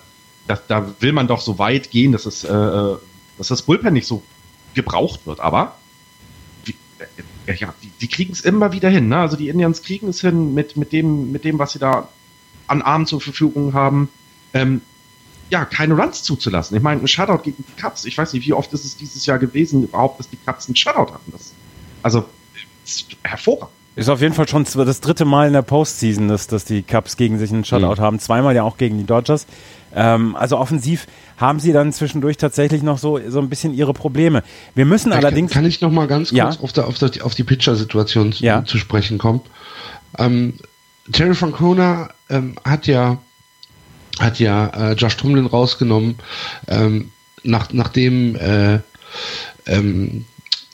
das, 0.48 0.66
da 0.68 0.94
will 1.00 1.14
man 1.14 1.28
doch 1.28 1.42
so 1.42 1.58
weit 1.60 1.92
gehen, 1.92 2.12
dass 2.12 2.26
es, 2.26 2.44
äh, 2.44 2.54
äh 2.54 2.98
dass 3.38 3.48
das 3.48 3.64
Bullpen 3.64 3.94
nicht 3.94 4.06
so 4.06 4.22
gebraucht 4.74 5.26
wird. 5.26 5.40
Aber 5.40 5.76
ja, 7.48 7.54
ja, 7.54 7.74
die, 7.84 7.92
die 8.02 8.08
kriegen 8.08 8.34
es 8.34 8.42
immer 8.42 8.72
wieder 8.72 8.90
hin. 8.90 9.10
Ne? 9.10 9.18
Also 9.18 9.36
die 9.36 9.50
Indians 9.50 9.82
kriegen 9.82 10.08
es 10.08 10.22
hin 10.22 10.54
mit, 10.54 10.78
mit, 10.78 10.92
dem, 10.92 11.32
mit 11.32 11.44
dem, 11.44 11.60
was 11.60 11.74
sie 11.74 11.80
da 11.80 12.08
an 12.68 12.82
Armen 12.82 13.06
zur 13.06 13.22
Verfügung 13.22 13.74
haben, 13.74 14.10
ähm, 14.54 14.82
ja, 15.50 15.66
keine 15.66 15.96
Runs 15.96 16.24
zuzulassen. 16.24 16.76
Ich 16.78 16.84
meine, 16.84 17.02
ein 17.02 17.08
Shutout 17.08 17.44
gegen 17.44 17.64
die 17.68 17.82
Cubs, 17.82 18.06
ich 18.06 18.18
weiß 18.18 18.34
nicht, 18.34 18.48
wie 18.48 18.54
oft 18.54 18.72
ist 18.74 18.86
es 18.86 18.98
dieses 18.98 19.26
Jahr 19.26 19.40
gewesen, 19.40 19.84
überhaupt, 19.84 20.20
dass 20.20 20.30
die 20.30 20.38
Cubs 20.38 20.68
einen 20.68 20.76
Shutout 20.76 21.14
hatten. 21.14 21.32
Das, 21.32 21.54
also, 22.02 22.26
ist 22.86 23.08
hervorragend. 23.24 23.72
Ist 23.96 24.10
auf 24.10 24.22
jeden 24.22 24.34
Fall 24.34 24.48
schon 24.48 24.66
das 24.74 25.02
dritte 25.02 25.26
Mal 25.26 25.48
in 25.48 25.54
der 25.54 25.62
Postseason, 25.62 26.28
dass, 26.28 26.48
dass 26.48 26.66
die 26.66 26.82
Cubs 26.82 27.16
gegen 27.16 27.38
sich 27.38 27.52
einen 27.52 27.64
Shutout 27.64 27.98
mhm. 27.98 28.00
haben. 28.00 28.20
Zweimal 28.20 28.56
ja 28.56 28.64
auch 28.64 28.78
gegen 28.78 28.98
die 28.98 29.04
Dodgers. 29.04 29.46
Ähm, 29.96 30.36
also 30.36 30.58
offensiv 30.58 31.08
haben 31.38 31.60
sie 31.60 31.74
dann 31.74 31.92
zwischendurch 31.92 32.38
tatsächlich 32.38 32.84
noch 32.84 32.98
so, 32.98 33.20
so 33.28 33.40
ein 33.40 33.50
bisschen 33.50 33.74
ihre 33.74 33.94
Probleme. 33.94 34.44
Wir 34.76 34.86
müssen 34.86 35.12
Vielleicht 35.12 35.26
allerdings. 35.26 35.52
Kann 35.52 35.66
ich 35.66 35.82
noch 35.82 35.92
mal 35.92 36.08
ganz 36.08 36.30
kurz 36.30 36.38
ja? 36.38 36.62
auf, 36.62 36.74
der, 36.74 36.88
auf, 36.88 36.98
der, 36.98 37.26
auf 37.26 37.36
die 37.36 37.44
Pitcher-Situation 37.44 38.34
ja. 38.38 38.64
zu 38.66 38.78
sprechen 38.78 39.18
kommen? 39.18 39.42
Ähm, 40.18 40.56
Terry 41.12 41.36
Francona 41.36 42.10
ähm, 42.30 42.56
hat 42.64 42.88
ja 42.88 43.18
hat 44.20 44.40
ja 44.40 44.68
äh, 44.68 44.94
Josh 44.94 45.18
Tomlin 45.18 45.48
rausgenommen, 45.48 46.18
ähm, 46.68 47.12
nach, 47.44 47.74
nachdem 47.74 48.36
äh, 48.36 48.80
ähm, 49.66 50.26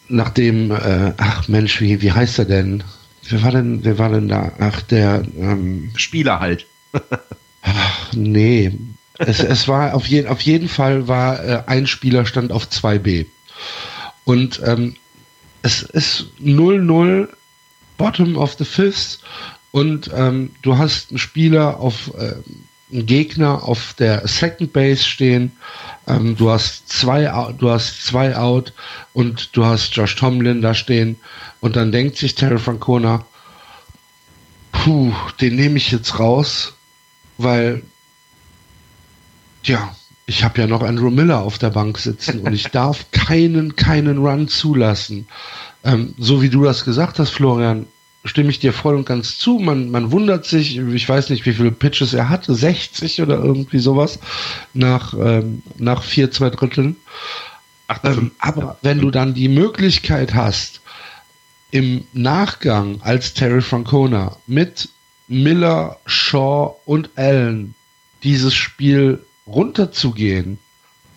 nachdem 0.10 0.72
äh, 0.72 1.14
ach 1.18 1.48
Mensch, 1.48 1.80
wie, 1.82 2.02
wie 2.02 2.12
heißt 2.12 2.40
er 2.40 2.46
denn? 2.46 2.84
Wer 3.30 3.44
war 3.44 3.52
denn, 3.52 3.84
wer 3.84 3.98
war 3.98 4.10
denn 4.10 4.28
da? 4.28 4.52
Ach, 4.60 4.82
der 4.82 5.24
ähm, 5.38 5.92
Spieler 5.96 6.40
halt. 6.40 6.66
ach, 7.62 8.14
nee. 8.14 8.78
Es, 9.20 9.40
es 9.40 9.68
war 9.68 9.94
auf, 9.94 10.08
je, 10.08 10.28
auf 10.28 10.42
jeden 10.42 10.68
Fall 10.68 11.08
war 11.08 11.44
äh, 11.44 11.64
ein 11.68 11.88
Spieler 11.88 12.26
stand 12.26 12.52
auf 12.52 12.68
2B. 12.68 13.26
Und 14.24 14.62
ähm, 14.66 14.96
es 15.62 15.84
ist 15.84 16.28
0-0 16.42 17.28
Bottom 17.98 18.38
of 18.38 18.56
the 18.58 18.66
Fifth 18.66 19.20
und 19.72 20.10
ähm, 20.16 20.52
du 20.62 20.78
hast 20.78 21.10
einen 21.10 21.20
Spieler 21.20 21.80
auf 21.80 22.14
äh, 22.18 22.36
einen 22.92 23.06
Gegner 23.06 23.64
auf 23.64 23.94
der 24.00 24.28
Second 24.28 24.74
Base 24.74 25.04
stehen. 25.04 25.52
Ähm, 26.08 26.36
du 26.36 26.50
hast 26.50 26.90
zwei, 26.90 27.26
du 27.58 27.70
hast 27.70 28.06
zwei 28.06 28.36
out 28.36 28.74
und 29.14 29.56
du 29.56 29.66
hast 29.66 29.96
Josh 29.96 30.16
Tomlin 30.16 30.62
da 30.62 30.74
stehen 30.74 31.18
und 31.60 31.76
dann 31.76 31.92
denkt 31.92 32.18
sich 32.18 32.36
Terry 32.36 32.58
Francona, 32.58 33.26
puh, 34.72 35.14
den 35.40 35.56
nehme 35.56 35.78
ich 35.78 35.92
jetzt 35.92 36.18
raus, 36.20 36.74
weil 37.38 37.84
ja, 39.64 39.96
ich 40.26 40.44
habe 40.44 40.62
ja 40.62 40.68
noch 40.68 40.84
Andrew 40.84 41.10
Miller 41.10 41.42
auf 41.42 41.58
der 41.58 41.72
Bank 41.72 41.98
sitzen 41.98 42.42
und 42.42 42.54
ich 42.54 42.68
darf 42.68 43.06
keinen, 43.12 43.76
keinen 43.76 44.20
Run 44.20 44.48
zulassen. 44.48 45.28
Ähm, 45.84 46.14
so 46.18 46.42
wie 46.42 46.50
du 46.50 46.64
das 46.64 46.86
gesagt 46.86 47.20
hast, 47.20 47.32
Florian, 47.32 47.88
stimme 48.26 48.50
ich 48.50 48.60
dir 48.60 48.74
voll 48.74 48.96
und 48.96 49.06
ganz 49.06 49.38
zu. 49.38 49.60
Man, 49.60 49.90
man 49.92 50.12
wundert 50.12 50.46
sich, 50.46 50.78
ich 50.78 51.08
weiß 51.08 51.30
nicht, 51.30 51.46
wie 51.46 51.54
viele 51.54 51.72
Pitches 51.72 52.14
er 52.14 52.30
hatte, 52.30 52.54
60 52.54 53.22
oder 53.22 53.38
irgendwie 53.38 53.80
sowas, 53.80 54.20
nach, 54.74 55.14
ähm, 55.14 55.64
nach 55.78 56.04
vier, 56.04 56.30
zwei 56.32 56.50
Dritteln. 56.50 56.98
Ach, 57.88 58.00
ähm, 58.04 58.32
aber 58.40 58.78
wenn 58.82 59.00
du 59.00 59.10
dann 59.10 59.34
die 59.34 59.48
Möglichkeit 59.48 60.36
hast, 60.36 60.82
im 61.72 62.04
Nachgang 62.14 63.02
als 63.02 63.34
Terry 63.34 63.62
Francona 63.62 64.36
mit 64.48 64.90
Miller, 65.28 65.98
Shaw 66.06 66.76
und 66.86 67.10
Allen 67.16 67.76
dieses 68.24 68.54
Spiel 68.54 69.24
runterzugehen, 69.50 70.60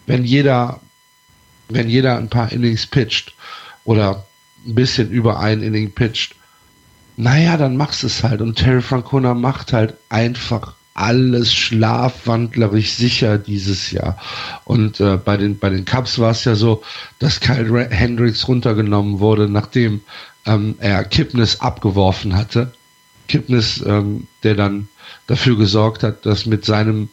wenn 0.07 0.25
jeder, 0.25 0.81
wenn 1.69 1.89
jeder 1.89 2.17
ein 2.19 2.29
paar 2.29 2.53
Innings 2.53 2.87
pitcht 2.87 3.35
oder 3.85 4.25
ein 4.67 4.75
bisschen 4.75 5.11
über 5.11 5.41
ein 5.41 5.63
Inning 5.63 5.93
pitcht, 5.93 6.35
naja, 7.17 7.57
dann 7.57 7.77
machst 7.77 8.05
es 8.05 8.23
halt. 8.23 8.41
Und 8.41 8.57
Terry 8.57 8.83
Francona 8.83 9.35
macht 9.35 9.73
halt 9.73 9.95
einfach 10.09 10.75
alles 10.95 11.55
schlafwandlerisch 11.55 12.93
sicher 12.93 13.39
dieses 13.39 13.91
Jahr. 13.91 14.19
Und 14.65 15.01
äh, 15.01 15.17
bei 15.17 15.37
den 15.37 15.59
bei 15.59 15.71
den 15.71 15.85
Cubs 15.85 16.19
war 16.19 16.33
es 16.33 16.45
ja 16.45 16.55
so, 16.55 16.83
dass 17.19 17.41
Kyle 17.41 17.89
Hendricks 17.91 18.47
runtergenommen 18.49 19.21
wurde, 19.21 19.49
nachdem 19.49 20.03
ähm, 20.47 20.75
er 20.79 21.05
Kipnis 21.05 21.61
abgeworfen 21.61 22.37
hatte. 22.37 22.73
Kipnis, 23.29 23.83
ähm, 23.87 24.27
der 24.43 24.55
dann 24.55 24.89
dafür 25.27 25.57
gesorgt 25.57 26.03
hat, 26.03 26.27
dass 26.27 26.45
mit 26.45 26.65
seinem 26.65 27.09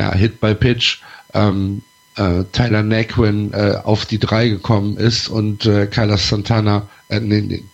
ja, 0.00 0.14
Hit 0.14 0.40
by 0.40 0.54
Pitch 0.54 1.00
ähm, 1.34 1.82
äh, 2.16 2.44
Tyler 2.52 2.82
Naquin 2.82 3.52
äh, 3.52 3.76
auf 3.84 4.06
die 4.06 4.18
drei 4.18 4.48
gekommen 4.48 4.96
ist 4.96 5.28
und 5.28 5.66
äh, 5.66 5.86
Kyler 5.86 6.18
Santana, 6.18 6.88
äh, 7.08 7.20
nee, 7.20 7.40
nee, 7.42 7.64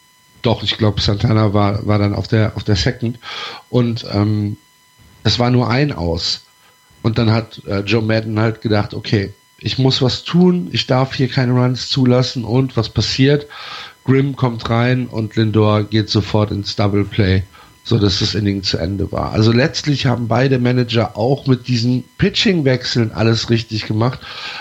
doch, 0.43 0.63
ich 0.63 0.77
glaube, 0.79 1.01
Santana 1.01 1.55
war, 1.55 1.87
war 1.87 1.99
dann 1.99 2.15
auf 2.15 2.29
der, 2.29 2.57
auf 2.57 2.65
der 2.65 2.77
Second. 2.77 3.19
Und 3.71 4.05
ähm, 4.13 4.59
Es 5.25 5.41
war 5.41 5.51
nur 5.51 5.69
ein 5.69 5.93
aus. 5.93 6.45
Und 7.03 7.19
dann 7.19 7.33
hat 7.33 7.61
äh, 7.67 7.81
Joe 7.81 8.03
Madden 8.03 8.39
halt 8.39 8.61
gedacht, 8.61 8.95
okay, 8.95 9.33
ich 9.59 9.77
muss 9.79 10.01
was 10.01 10.23
tun, 10.23 10.69
ich 10.71 10.87
darf 10.87 11.15
hier 11.17 11.29
keine 11.29 11.53
Runs 11.53 11.89
zulassen 11.89 12.45
und 12.45 12.77
was 12.77 12.89
passiert? 12.91 13.49
Grimm 14.05 14.37
kommt 14.37 14.71
rein 14.71 15.07
und 15.09 15.35
Lindor 15.35 15.83
geht 15.83 16.11
sofort 16.11 16.53
ins 16.53 16.77
Double 16.77 17.05
Play, 17.05 17.43
so 17.87 18.01
dass 18.01 18.19
das 18.19 18.35
Inning 18.35 18.65
zu 18.65 18.79
Ende 18.79 19.13
war. 19.13 19.33
Also 19.33 19.53
letztlich 19.53 20.07
haben 20.07 20.27
beide 20.27 20.59
Manager 20.59 21.17
auch 21.17 21.47
mit 21.47 21.69
diesen 21.69 22.03
Pitching-Wechseln 22.19 23.13
alles 23.13 23.49
richtig 23.49 23.87
gemacht, 23.87 24.19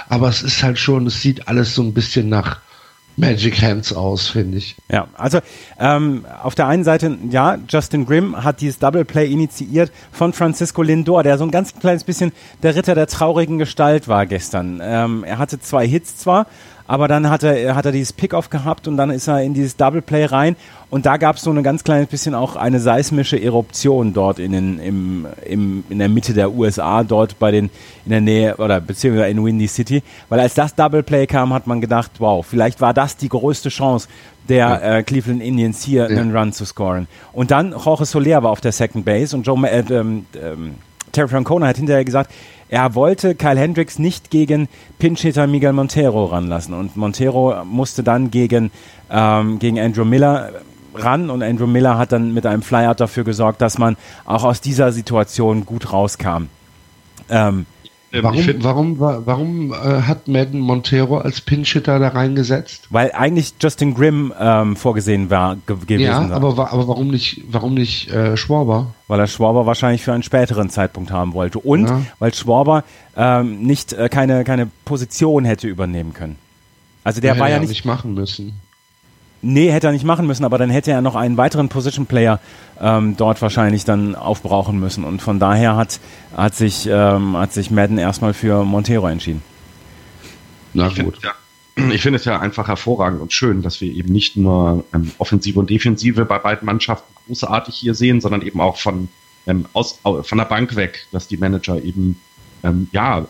aber 0.07 0.29
es 0.29 0.43
ist 0.43 0.61
halt 0.61 0.77
schon, 0.77 1.07
es 1.07 1.21
sieht 1.21 1.47
alles 1.47 1.73
so 1.73 1.81
ein 1.81 1.93
bisschen 1.93 2.29
nach 2.29 2.59
Magic 3.17 3.61
Hands 3.61 3.93
aus, 3.93 4.27
finde 4.27 4.59
ich. 4.59 4.75
Ja, 4.91 5.07
also 5.15 5.39
ähm, 5.79 6.25
auf 6.43 6.53
der 6.53 6.67
einen 6.67 6.83
Seite, 6.83 7.17
ja, 7.31 7.57
Justin 7.67 8.05
Grimm 8.05 8.43
hat 8.43 8.61
dieses 8.61 8.77
Double 8.77 9.05
Play 9.05 9.31
initiiert 9.31 9.91
von 10.11 10.31
Francisco 10.31 10.83
Lindor, 10.83 11.23
der 11.23 11.39
so 11.39 11.45
ein 11.45 11.51
ganz 11.51 11.73
kleines 11.73 12.03
bisschen 12.03 12.31
der 12.61 12.75
Ritter 12.75 12.93
der 12.93 13.07
traurigen 13.07 13.57
Gestalt 13.57 14.07
war 14.07 14.27
gestern. 14.27 14.81
Ähm, 14.83 15.23
er 15.23 15.39
hatte 15.39 15.59
zwei 15.59 15.87
Hits 15.87 16.17
zwar, 16.17 16.45
aber 16.87 17.07
dann 17.07 17.29
hat 17.29 17.43
er, 17.43 17.75
hat 17.75 17.85
er 17.85 17.91
dieses 17.91 18.13
Pick-Off 18.13 18.49
gehabt 18.49 18.87
und 18.87 18.97
dann 18.97 19.09
ist 19.09 19.27
er 19.27 19.41
in 19.41 19.53
dieses 19.53 19.75
Double 19.75 20.01
Play 20.01 20.25
rein 20.25 20.55
und 20.89 21.05
da 21.05 21.17
gab 21.17 21.37
es 21.37 21.41
so 21.41 21.51
ein 21.51 21.63
ganz 21.63 21.83
kleines 21.83 22.07
bisschen 22.07 22.35
auch 22.35 22.55
eine 22.55 22.79
seismische 22.79 23.41
Eruption 23.41 24.13
dort 24.13 24.39
in, 24.39 24.51
den, 24.51 24.79
im, 24.79 25.25
im, 25.45 25.83
in 25.89 25.99
der 25.99 26.09
Mitte 26.09 26.33
der 26.33 26.51
USA, 26.51 27.03
dort 27.03 27.39
bei 27.39 27.51
den, 27.51 27.69
in 28.05 28.11
der 28.11 28.21
Nähe 28.21 28.57
oder 28.57 28.79
beziehungsweise 28.79 29.29
in 29.29 29.43
Windy 29.43 29.67
City, 29.67 30.03
weil 30.29 30.39
als 30.39 30.53
das 30.53 30.75
Double 30.75 31.03
Play 31.03 31.27
kam, 31.27 31.53
hat 31.53 31.67
man 31.67 31.81
gedacht, 31.81 32.11
wow, 32.19 32.45
vielleicht 32.45 32.81
war 32.81 32.93
das 32.93 33.17
die 33.17 33.29
größte 33.29 33.69
Chance 33.69 34.07
der 34.47 34.57
ja. 34.57 34.97
äh, 34.97 35.03
Cleveland 35.03 35.41
Indians 35.41 35.83
hier 35.83 36.09
ja. 36.09 36.19
einen 36.19 36.35
Run 36.35 36.53
zu 36.53 36.65
scoren. 36.65 37.07
Und 37.33 37.51
dann 37.51 37.71
Jorge 37.71 38.05
Soler 38.05 38.43
war 38.43 38.51
auf 38.51 38.61
der 38.61 38.71
Second 38.71 39.05
Base 39.05 39.35
und 39.35 39.45
Joe, 39.47 39.57
äh, 39.67 39.83
ähm, 39.89 40.25
ähm, 40.41 40.75
Terry 41.15 41.29
Francona 41.29 41.67
hat 41.67 41.77
hinterher 41.77 42.05
gesagt, 42.05 42.31
er 42.69 42.95
wollte 42.95 43.35
Kyle 43.35 43.59
Hendricks 43.59 43.99
nicht 43.99 44.29
gegen 44.31 44.67
Pinch-Hitter 44.99 45.47
Miguel 45.47 45.73
Montero 45.73 46.25
ranlassen. 46.25 46.73
Und 46.73 46.97
Montero 46.97 47.63
musste 47.63 48.03
dann 48.03 48.31
gegen, 48.31 48.71
ähm, 49.09 49.59
gegen 49.59 49.79
Andrew 49.79 50.05
Miller 50.05 50.51
ran 50.93 51.29
und 51.29 51.43
Andrew 51.43 51.67
Miller 51.67 51.97
hat 51.97 52.11
dann 52.11 52.33
mit 52.33 52.45
einem 52.45 52.61
Flyout 52.61 52.99
dafür 52.99 53.23
gesorgt, 53.23 53.61
dass 53.61 53.77
man 53.77 53.97
auch 54.25 54.43
aus 54.43 54.61
dieser 54.61 54.91
Situation 54.91 55.65
gut 55.65 55.91
rauskam. 55.91 56.47
Ähm, 57.29 57.65
warum, 58.23 58.39
find, 58.39 58.63
warum, 58.63 58.99
warum 58.99 59.73
äh, 59.73 59.75
hat 59.75 60.27
Madden 60.27 60.59
Montero 60.59 61.17
als 61.17 61.41
Pinchitter 61.41 61.99
da 61.99 62.09
reingesetzt? 62.09 62.87
Weil 62.89 63.11
eigentlich 63.11 63.53
Justin 63.61 63.93
Grimm 63.93 64.33
ähm, 64.39 64.75
vorgesehen 64.75 65.29
war 65.29 65.55
ge 65.67 65.75
gewesen. 65.85 66.01
Ja, 66.01 66.29
aber, 66.31 66.71
aber 66.71 66.87
warum 66.87 67.09
nicht, 67.09 67.41
warum 67.49 67.73
nicht 67.73 68.09
äh, 68.09 68.37
Schwarber? 68.37 68.93
Weil 69.07 69.19
er 69.19 69.27
Schwarber 69.27 69.65
wahrscheinlich 69.65 70.03
für 70.03 70.13
einen 70.13 70.23
späteren 70.23 70.69
Zeitpunkt 70.69 71.11
haben 71.11 71.33
wollte 71.33 71.59
und 71.59 71.87
ja. 71.87 72.01
weil 72.19 72.33
Schwarber 72.33 72.83
ähm, 73.15 73.61
nicht 73.61 73.93
äh, 73.93 74.09
keine 74.09 74.43
keine 74.43 74.69
Position 74.85 75.45
hätte 75.45 75.67
übernehmen 75.67 76.13
können. 76.13 76.37
Also 77.03 77.21
der 77.21 77.35
ja, 77.35 77.39
war 77.39 77.49
ja 77.49 77.59
nicht, 77.59 77.69
nicht 77.69 77.85
machen 77.85 78.13
müssen. 78.15 78.53
Nee, 79.47 79.71
hätte 79.71 79.85
er 79.85 79.93
nicht 79.93 80.05
machen 80.05 80.25
müssen, 80.25 80.43
aber 80.43 80.57
dann 80.57 80.71
hätte 80.71 80.89
er 80.89 81.03
noch 81.03 81.13
einen 81.13 81.37
weiteren 81.37 81.69
Position 81.69 82.07
Player 82.07 82.39
ähm, 82.81 83.15
dort 83.15 83.39
wahrscheinlich 83.43 83.85
dann 83.85 84.15
aufbrauchen 84.15 84.79
müssen. 84.79 85.03
Und 85.03 85.21
von 85.21 85.37
daher 85.37 85.75
hat, 85.75 85.99
hat, 86.35 86.55
sich, 86.55 86.87
ähm, 86.89 87.37
hat 87.37 87.53
sich 87.53 87.69
Madden 87.69 87.99
erstmal 87.99 88.33
für 88.33 88.63
Montero 88.65 89.07
entschieden. 89.07 89.43
Na 90.73 90.87
ich 90.87 90.95
gut. 90.95 91.17
Find, 91.21 91.23
ja, 91.23 91.93
ich 91.93 92.01
finde 92.01 92.17
es 92.17 92.25
ja 92.25 92.39
einfach 92.39 92.67
hervorragend 92.67 93.21
und 93.21 93.33
schön, 93.33 93.61
dass 93.61 93.79
wir 93.81 93.93
eben 93.93 94.11
nicht 94.11 94.35
nur 94.35 94.83
ähm, 94.95 95.11
Offensive 95.19 95.59
und 95.59 95.69
Defensive 95.69 96.25
bei 96.25 96.39
beiden 96.39 96.65
Mannschaften 96.65 97.13
großartig 97.27 97.75
hier 97.75 97.93
sehen, 97.93 98.21
sondern 98.21 98.41
eben 98.41 98.59
auch 98.59 98.77
von, 98.77 99.09
ähm, 99.45 99.67
aus, 99.73 99.99
von 100.01 100.37
der 100.39 100.45
Bank 100.45 100.75
weg, 100.75 101.05
dass 101.11 101.27
die 101.27 101.37
Manager 101.37 101.79
eben 101.83 102.19
ähm, 102.63 102.87
ja 102.91 103.27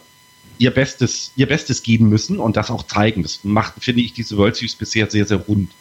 ihr 0.59 0.71
Bestes, 0.71 1.33
ihr 1.35 1.47
Bestes 1.47 1.83
geben 1.83 2.07
müssen 2.07 2.39
und 2.39 2.55
das 2.55 2.71
auch 2.71 2.83
zeigen. 2.83 3.21
Das 3.21 3.41
macht, 3.43 3.83
finde 3.83 3.99
ich, 3.99 4.13
diese 4.13 4.37
World 4.37 4.55
Series 4.55 4.75
bisher 4.75 5.11
sehr, 5.11 5.25
sehr 5.25 5.39
rund 5.39 5.71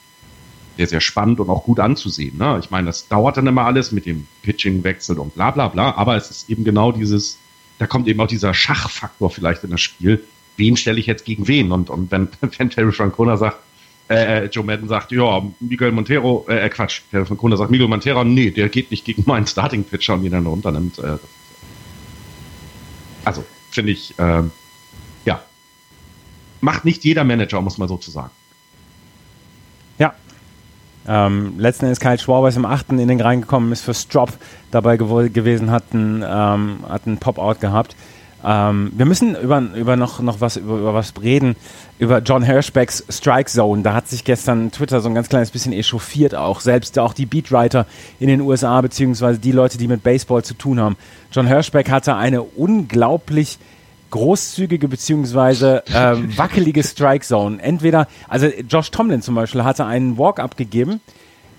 sehr, 0.76 0.87
sehr 0.88 1.00
spannend 1.00 1.40
und 1.40 1.50
auch 1.50 1.64
gut 1.64 1.81
anzusehen. 1.81 2.37
Ne? 2.38 2.59
Ich 2.62 2.71
meine, 2.71 2.87
das 2.87 3.09
dauert 3.09 3.37
dann 3.37 3.47
immer 3.47 3.64
alles 3.64 3.93
mit 3.93 4.07
dem 4.07 4.26
Pitching-Wechsel 4.43 5.19
und 5.19 5.35
bla 5.35 5.50
bla 5.50 5.69
bla, 5.69 5.95
aber 5.95 6.16
es 6.16 6.31
ist 6.31 6.50
eben 6.50 6.64
genau 6.64 6.93
dieses, 6.93 7.38
da 7.78 7.87
kommt 7.87 8.09
eben 8.09 8.21
auch 8.21 8.26
dieser 8.26 8.54
Schachfaktor 8.54 9.31
vielleicht 9.31 9.64
in 9.64 9.71
das 9.71 9.81
Spiel. 9.81 10.25
Wen 10.57 10.76
stelle 10.76 10.99
ich 10.99 11.07
jetzt 11.07 11.25
gegen 11.25 11.49
wen? 11.49 11.73
Und, 11.73 11.90
und 11.90 12.11
wenn, 12.11 12.28
wenn 12.59 12.71
Terry 12.71 12.93
Francona 12.93 13.37
sagt, 13.37 13.59
äh, 14.09 14.45
äh, 14.45 14.47
Joe 14.47 14.64
Madden 14.64 14.88
sagt, 14.88 15.12
ja, 15.12 15.43
Miguel 15.61 15.93
Montero, 15.93 16.45
äh, 16.49 16.66
äh 16.66 16.69
Quatsch, 16.69 17.02
Terry 17.11 17.25
Francona 17.25 17.57
sagt, 17.57 17.71
Miguel 17.71 17.88
Montero, 17.88 18.23
nee, 18.25 18.50
der 18.50 18.69
geht 18.69 18.90
nicht 18.90 19.04
gegen 19.04 19.25
meinen 19.26 19.47
Starting-Pitcher 19.47 20.14
und 20.14 20.25
ihn 20.25 20.33
dann 20.33 20.47
runternimmt. 20.47 20.99
Äh, 20.99 21.16
also, 23.25 23.45
finde 23.71 23.93
ich, 23.93 24.19
äh, 24.19 24.43
ja, 25.25 25.43
macht 26.61 26.85
nicht 26.85 27.04
jeder 27.04 27.25
Manager, 27.25 27.62
muss 27.62 27.78
man 27.78 27.88
so 27.88 27.97
zu 27.97 28.11
sagen. 28.11 28.31
Ähm, 31.06 31.54
letzten 31.58 31.87
Endes 31.87 32.00
Kyle 32.00 32.18
Schwarber 32.18 32.49
ist 32.49 32.56
im 32.56 32.64
achten 32.64 32.99
Inning 32.99 33.20
reingekommen, 33.20 33.73
ist 33.73 33.82
für 33.82 33.94
Strop 33.94 34.32
dabei 34.70 34.96
gewesen, 34.96 35.70
hat 35.70 35.84
einen, 35.92 36.25
ähm, 36.26 37.18
Pop-Out 37.18 37.61
gehabt. 37.61 37.94
Ähm, 38.44 38.92
wir 38.94 39.06
müssen 39.06 39.37
über, 39.37 39.61
über 39.75 39.96
noch, 39.96 40.20
noch 40.20 40.40
was, 40.40 40.56
über, 40.56 40.76
über 40.76 40.92
was 40.92 41.14
reden, 41.23 41.56
über 41.99 42.18
John 42.18 42.42
Hirschbecks 42.42 43.04
Strike 43.08 43.50
Zone. 43.50 43.82
Da 43.82 43.94
hat 43.94 44.08
sich 44.08 44.25
gestern 44.25 44.70
Twitter 44.70 45.00
so 45.00 45.08
ein 45.08 45.14
ganz 45.14 45.28
kleines 45.28 45.50
bisschen 45.50 45.73
echauffiert 45.73 46.34
auch. 46.34 46.61
Selbst 46.61 46.99
auch 46.99 47.14
die 47.14 47.26
Beatwriter 47.26 47.87
in 48.20 48.28
den 48.28 48.42
USA, 48.42 48.80
beziehungsweise 48.82 49.38
die 49.38 49.52
Leute, 49.52 49.78
die 49.78 49.88
mit 49.88 50.02
Baseball 50.02 50.44
zu 50.44 50.54
tun 50.54 50.78
haben. 50.78 50.96
John 51.32 51.46
Hirschbeck 51.46 51.90
hatte 51.90 52.16
eine 52.16 52.42
unglaublich 52.42 53.58
großzügige 54.14 54.87
beziehungsweise 54.87 55.85
äh, 55.88 56.14
wackelige 56.38 56.85
Strike 56.85 57.25
Zone. 57.26 57.61
Entweder, 57.61 58.06
also 58.28 58.47
Josh 58.47 58.92
Tomlin 58.92 59.23
zum 59.23 59.35
Beispiel 59.35 59.64
hatte 59.64 59.85
einen 59.87 60.16
Walk 60.18 60.38
abgegeben, 60.38 61.00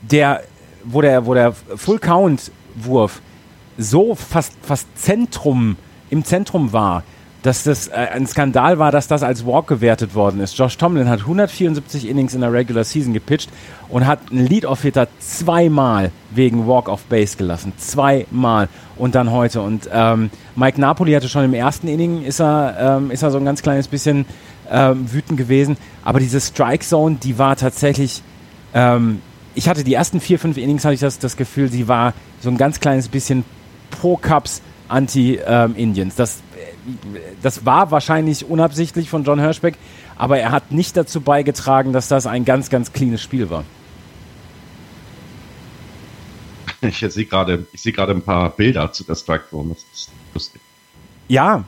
der, 0.01 0.41
wo 0.85 1.01
der, 1.01 1.25
wo 1.25 1.33
der 1.33 1.51
Full 1.51 1.99
Count 1.99 2.51
Wurf 2.75 3.21
so 3.77 4.15
fast, 4.15 4.53
fast 4.61 4.87
Zentrum, 4.97 5.75
im 6.09 6.23
Zentrum 6.23 6.71
war, 6.71 7.03
dass 7.45 7.63
das 7.63 7.87
äh, 7.89 7.93
ein 7.93 8.25
Skandal 8.25 8.79
war, 8.79 8.91
dass 8.91 9.07
das 9.07 9.21
als 9.21 9.45
Walk 9.45 9.67
gewertet 9.67 10.15
worden 10.15 10.39
ist. 10.39 10.57
Josh 10.57 10.77
Tomlin 10.77 11.09
hat 11.09 11.21
174 11.21 12.07
Innings 12.07 12.33
in 12.33 12.41
der 12.41 12.51
Regular 12.51 12.83
Season 12.83 13.13
gepitcht 13.13 13.51
und 13.87 14.07
hat 14.07 14.19
einen 14.31 14.47
Lead-Off-Hitter 14.47 15.07
zweimal 15.19 16.11
wegen 16.31 16.67
Walk 16.67 16.89
of 16.89 17.03
Base 17.03 17.37
gelassen. 17.37 17.73
Zweimal. 17.77 18.67
Und 18.97 19.13
dann 19.13 19.31
heute. 19.31 19.61
Und 19.61 19.89
ähm, 19.93 20.31
Mike 20.55 20.81
Napoli 20.81 21.11
hatte 21.11 21.29
schon 21.29 21.45
im 21.45 21.53
ersten 21.53 21.87
Inning, 21.87 22.23
ist 22.23 22.41
er, 22.41 22.97
ähm, 22.97 23.11
ist 23.11 23.21
er 23.21 23.29
so 23.29 23.37
ein 23.37 23.45
ganz 23.45 23.61
kleines 23.61 23.87
bisschen 23.87 24.25
ähm, 24.71 25.11
wütend 25.13 25.37
gewesen. 25.37 25.77
Aber 26.03 26.19
diese 26.19 26.41
Strike 26.41 26.83
Zone, 26.83 27.17
die 27.21 27.37
war 27.37 27.57
tatsächlich, 27.57 28.23
ähm, 28.73 29.21
ich 29.53 29.69
hatte 29.69 29.83
die 29.83 29.93
ersten 29.93 30.19
vier, 30.19 30.39
fünf 30.39 30.57
Innings, 30.57 30.83
hatte 30.83 30.95
ich 30.95 31.01
das, 31.01 31.19
das 31.19 31.37
Gefühl, 31.37 31.69
sie 31.69 31.87
war 31.87 32.13
so 32.39 32.49
ein 32.49 32.57
ganz 32.57 32.79
kleines 32.79 33.07
bisschen 33.07 33.43
Pro-Cups 33.91 34.61
Anti-Indians. 34.87 36.15
das 36.15 36.41
das 37.41 37.65
war 37.65 37.91
wahrscheinlich 37.91 38.45
unabsichtlich 38.45 39.09
von 39.09 39.23
John 39.23 39.39
Hirschbeck, 39.39 39.75
aber 40.17 40.39
er 40.39 40.51
hat 40.51 40.71
nicht 40.71 40.95
dazu 40.95 41.21
beigetragen, 41.21 41.93
dass 41.93 42.07
das 42.07 42.27
ein 42.27 42.45
ganz, 42.45 42.69
ganz 42.69 42.93
cleanes 42.93 43.21
Spiel 43.21 43.49
war. 43.49 43.63
Ich 46.81 46.99
sehe 46.99 47.25
gerade, 47.25 47.65
gerade 47.83 48.11
ein 48.11 48.21
paar 48.21 48.49
Bilder 48.51 48.91
zu 48.91 49.03
der 49.03 49.15
Strike 49.15 49.45
Zone. 49.49 49.69
Das 49.69 49.85
ist 49.93 50.11
lustig. 50.33 50.61
Ja, 51.27 51.63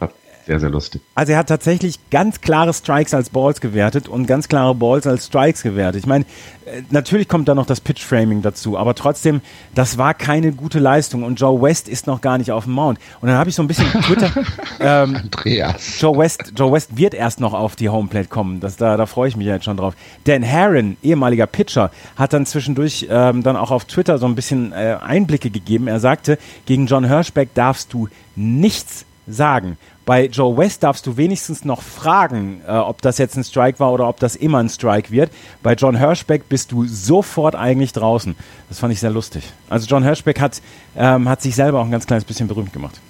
sehr, 0.48 0.62
sehr 0.62 0.70
lustig. 0.70 1.02
Also 1.14 1.34
er 1.34 1.40
hat 1.40 1.48
tatsächlich 1.48 2.00
ganz 2.10 2.40
klare 2.40 2.74
Strikes 2.74 3.14
als 3.14 3.30
Balls 3.30 3.60
gewertet 3.60 4.08
und 4.08 4.26
ganz 4.28 4.48
klare 4.48 4.74
Balls 4.74 5.06
als 5.06 5.26
Strikes 5.26 5.62
gewertet. 5.62 6.00
Ich 6.00 6.08
meine, 6.08 6.24
äh, 6.66 6.84
natürlich 6.90 7.28
kommt 7.28 7.50
da 7.50 7.54
noch 7.54 7.66
das 7.66 7.82
Pitch-Framing 7.82 8.42
dazu, 8.42 8.78
aber 8.78 8.96
trotzdem, 8.96 9.42
das 9.76 9.98
war 9.98 10.14
keine 10.14 10.54
gute 10.54 10.80
Leistung 10.80 11.24
und 11.24 11.40
Joe 11.40 11.62
West 11.62 11.90
ist 11.90 12.08
noch 12.08 12.22
gar 12.22 12.38
nicht 12.38 12.54
auf 12.54 12.64
dem 12.64 12.74
Mount. 12.74 12.98
Und 13.20 13.28
dann 13.28 13.38
habe 13.38 13.50
ich 13.50 13.58
so 13.58 13.62
ein 13.62 13.68
bisschen 13.68 13.92
Twitter. 14.04 14.32
ähm, 14.80 15.18
Andreas. 15.18 16.00
Joe 16.00 16.18
West, 16.18 16.54
Joe 16.56 16.72
West 16.72 16.96
wird 16.96 17.14
erst 17.14 17.42
noch 17.42 17.54
auf 17.54 17.76
die 17.76 17.90
Homeplate 17.90 18.30
kommen. 18.30 18.62
Das, 18.62 18.78
da, 18.78 18.96
da 18.96 19.06
freue 19.06 19.28
ich 19.28 19.36
mich 19.36 19.48
ja 19.48 19.56
jetzt 19.56 19.66
schon 19.66 19.76
drauf. 19.76 19.96
Dan 20.24 20.44
Herron, 20.44 20.96
ehemaliger 21.04 21.46
Pitcher, 21.46 21.92
hat 22.16 22.32
dann 22.32 22.46
zwischendurch 22.46 23.08
ähm, 23.10 23.44
dann 23.44 23.58
auch 23.58 23.72
auf 23.72 23.84
Twitter 23.84 24.18
so 24.18 24.28
ein 24.28 24.36
bisschen 24.36 24.72
äh, 24.72 24.96
Einblicke 25.02 25.50
gegeben. 25.50 25.90
Er 25.90 26.00
sagte, 26.00 26.40
gegen 26.66 26.88
John 26.88 27.04
Hirschbeck 27.04 27.54
darfst 27.54 27.92
du 27.92 28.08
nichts 28.38 29.06
sagen. 29.28 29.78
Bei 30.08 30.28
Joe 30.28 30.56
West 30.56 30.84
darfst 30.84 31.06
du 31.06 31.18
wenigstens 31.18 31.66
noch 31.66 31.82
fragen, 31.82 32.62
äh, 32.66 32.72
ob 32.72 33.02
das 33.02 33.18
jetzt 33.18 33.36
ein 33.36 33.44
Strike 33.44 33.78
war 33.82 33.92
oder 33.92 34.08
ob 34.08 34.22
das 34.22 34.38
immer 34.38 34.60
ein 34.60 34.70
Strike 34.70 35.12
wird. 35.12 35.34
Bei 35.62 35.74
John 35.74 35.98
Hirschbeck 35.98 36.48
bist 36.48 36.72
du 36.72 36.86
sofort 36.86 37.56
eigentlich 37.56 37.92
draußen. 37.92 38.34
Das 38.70 38.80
fand 38.80 38.94
ich 38.94 39.02
sehr 39.02 39.10
lustig. 39.10 39.52
Also 39.68 39.86
John 39.86 40.04
Hirschbeck 40.04 40.40
hat, 40.40 40.62
ähm, 40.96 41.28
hat 41.28 41.42
sich 41.42 41.56
selber 41.56 41.82
auch 41.82 41.84
ein 41.84 41.92
ganz 41.92 42.08
kleines 42.08 42.24
bisschen 42.24 42.48
berühmt 42.48 42.72
gemacht. 42.72 43.02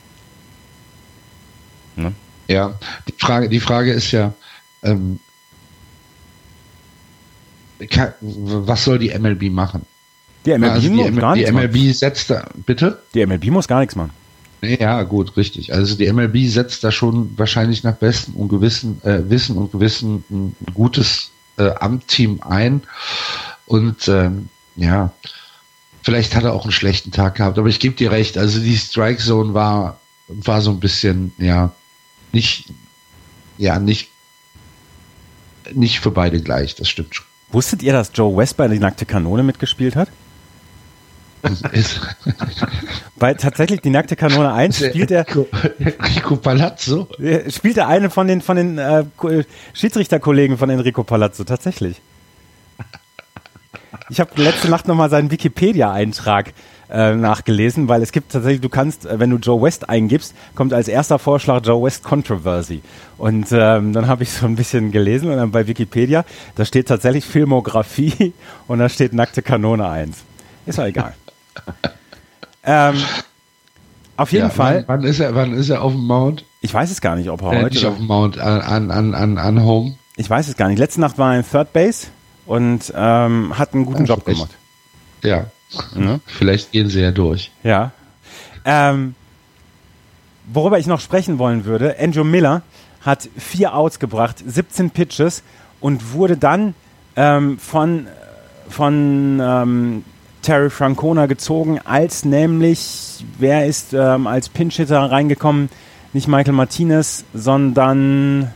Ne? 1.97 2.13
Ja, 2.47 2.73
die 3.07 3.13
Frage, 3.15 3.47
die 3.47 3.59
Frage 3.59 3.93
ist 3.93 4.11
ja, 4.11 4.33
ähm, 4.81 5.19
was 8.21 8.83
soll 8.83 8.97
die 8.97 9.15
MLB 9.15 9.51
machen? 9.51 9.85
Die 10.47 10.57
MLB, 10.57 10.71
also 10.71 10.89
die, 10.89 10.95
muss, 10.95 11.15
gar 11.15 11.35
die 11.35 11.45
MLB 11.45 11.93
setzt 11.93 12.31
da, 12.31 12.47
bitte? 12.65 13.03
Die 13.13 13.23
MLB 13.23 13.51
muss 13.51 13.67
gar 13.67 13.81
nichts 13.81 13.95
machen. 13.95 14.09
Ja, 14.61 15.03
gut, 15.03 15.37
richtig. 15.37 15.73
Also 15.73 15.95
die 15.95 16.11
MLB 16.11 16.49
setzt 16.49 16.83
da 16.83 16.91
schon 16.91 17.37
wahrscheinlich 17.37 17.83
nach 17.83 17.95
bestem 17.95 18.35
und 18.35 18.49
Gewissen, 18.49 19.01
äh, 19.03 19.29
Wissen 19.29 19.55
und 19.57 19.71
Gewissen 19.71 20.23
ein 20.29 20.55
gutes 20.73 21.31
äh, 21.57 21.69
Amtteam 21.79 22.41
ein. 22.41 22.81
Und 23.67 24.07
ähm, 24.07 24.49
ja, 24.75 25.11
vielleicht 26.01 26.35
hat 26.35 26.43
er 26.43 26.53
auch 26.53 26.63
einen 26.63 26.71
schlechten 26.71 27.11
Tag 27.11 27.35
gehabt, 27.35 27.59
aber 27.59 27.67
ich 27.67 27.79
gebe 27.79 27.95
dir 27.95 28.11
recht. 28.11 28.37
Also 28.37 28.59
die 28.59 28.77
Strike 28.77 29.21
Zone 29.21 29.53
war, 29.53 29.99
war 30.27 30.61
so 30.61 30.71
ein 30.71 30.79
bisschen, 30.79 31.33
ja, 31.37 31.71
nicht, 32.31 32.73
ja, 33.57 33.79
nicht, 33.79 34.09
nicht 35.73 35.99
für 35.99 36.11
beide 36.11 36.41
gleich, 36.41 36.75
das 36.75 36.89
stimmt 36.89 37.15
schon. 37.15 37.25
Wusstet 37.51 37.83
ihr, 37.83 37.93
dass 37.93 38.11
Joe 38.13 38.35
West 38.35 38.57
bei 38.57 38.67
die 38.67 38.79
nackte 38.79 39.05
Kanone 39.05 39.43
mitgespielt 39.43 39.95
hat? 39.95 40.09
Weil 43.15 43.36
tatsächlich 43.36 43.82
die 43.82 43.89
nackte 43.89 44.15
Kanone 44.15 44.51
1 44.53 44.77
spielt 44.77 45.12
er. 45.12 45.25
Enrico 45.79 46.36
Palazzo? 46.36 47.08
Spielt 47.50 47.77
er 47.77 47.88
eine 47.88 48.10
von 48.10 48.27
den, 48.27 48.41
von 48.41 48.58
den 48.58 48.77
äh, 48.77 49.06
Schiedsrichterkollegen 49.74 50.58
von 50.58 50.70
Enrico 50.70 51.03
Palazzo, 51.03 51.44
tatsächlich. 51.44 52.01
Ich 54.10 54.20
habe 54.20 54.41
letzte 54.41 54.70
Nacht 54.70 54.88
nochmal 54.88 55.10
seinen 55.10 55.32
Wikipedia-Eintrag 55.32 56.53
äh, 56.89 57.15
nachgelesen, 57.15 57.89
weil 57.89 58.01
es 58.01 58.12
gibt 58.12 58.32
tatsächlich, 58.32 58.62
du 58.62 58.70
kannst, 58.70 59.06
äh, 59.06 59.20
wenn 59.20 59.29
du 59.29 59.38
Joe 59.38 59.62
West 59.62 59.89
eingibst, 59.89 60.34
kommt 60.56 60.74
als 60.74 60.88
erster 60.88 61.20
Vorschlag 61.20 61.65
Joe 61.65 61.84
West 61.84 62.03
Controversy. 62.03 62.82
Und 63.17 63.48
ähm, 63.51 63.91
dann 63.91 64.08
habe 64.08 64.24
ich 64.24 64.32
so 64.32 64.46
ein 64.46 64.56
bisschen 64.56 64.91
gelesen 64.91 65.29
und 65.29 65.38
dann 65.38 65.51
bei 65.51 65.67
Wikipedia, 65.67 66.24
da 66.56 66.63
steht 66.63 66.88
tatsächlich 66.88 67.25
Filmografie 67.25 68.34
und 68.67 68.79
da 68.79 68.88
steht 68.88 69.13
Nackte 69.13 69.41
Kanone 69.41 69.89
1. 69.89 70.17
Ist 70.65 70.77
ja 70.77 70.86
egal. 70.86 71.13
ähm, 72.63 72.95
auf 74.15 74.31
jeden 74.31 74.45
Ja, 74.45 74.49
Fall. 74.49 74.83
Wann, 74.87 75.01
wann, 75.01 75.07
ist 75.07 75.19
er, 75.19 75.35
wann 75.35 75.53
ist 75.53 75.69
er 75.69 75.81
auf 75.81 75.91
dem 75.93 76.05
Mount? 76.05 76.43
Ich 76.61 76.73
weiß 76.73 76.89
es 76.91 77.01
gar 77.01 77.15
nicht, 77.15 77.29
ob 77.29 77.41
er 77.41 77.53
Äh, 77.53 77.63
heute. 77.63 77.75
nicht 77.75 77.85
auf 77.85 77.97
dem 77.97 78.07
Mount, 78.07 78.39
an, 78.39 78.89
an, 78.89 79.13
an, 79.13 79.37
an 79.37 79.63
Home. 79.63 79.95
Ich 80.15 80.29
weiß 80.29 80.47
es 80.47 80.57
gar 80.57 80.67
nicht. 80.69 80.79
Letzte 80.79 81.01
Nacht 81.01 81.17
war 81.17 81.33
er 81.33 81.39
in 81.39 81.45
Third 81.49 81.71
Base 81.73 82.07
und 82.45 82.91
ähm, 82.95 83.57
hat 83.57 83.73
einen 83.73 83.85
guten 83.85 84.03
Ach, 84.03 84.07
Job 84.09 84.25
gemacht. 84.25 84.49
Ja. 85.23 85.45
Mhm. 85.93 86.21
Vielleicht 86.25 86.71
gehen 86.71 86.89
sie 86.89 87.01
ja 87.01 87.11
durch. 87.11 87.51
Ja. 87.63 87.91
Ähm, 88.65 89.15
worüber 90.51 90.79
ich 90.79 90.87
noch 90.87 90.99
sprechen 90.99 91.37
wollen 91.39 91.65
würde, 91.65 91.97
Andrew 91.99 92.23
Miller 92.23 92.61
hat 93.01 93.29
vier 93.37 93.73
Outs 93.75 93.99
gebracht, 93.99 94.37
17 94.45 94.89
Pitches 94.89 95.43
und 95.79 96.13
wurde 96.13 96.37
dann 96.37 96.73
ähm, 97.15 97.59
von, 97.59 98.07
von 98.69 99.39
ähm, 99.41 100.03
Terry 100.47 100.69
Francona 100.69 101.25
gezogen, 101.25 101.77
als 101.83 102.23
nämlich, 102.23 103.25
wer 103.37 103.65
ist 103.65 103.91
ähm, 103.91 104.27
als 104.27 104.47
Pinch-Hitter 104.47 104.97
reingekommen? 104.97 105.67
Nicht 106.13 106.29
Michael 106.29 106.53
Martinez, 106.53 107.25
sondern, 107.33 108.53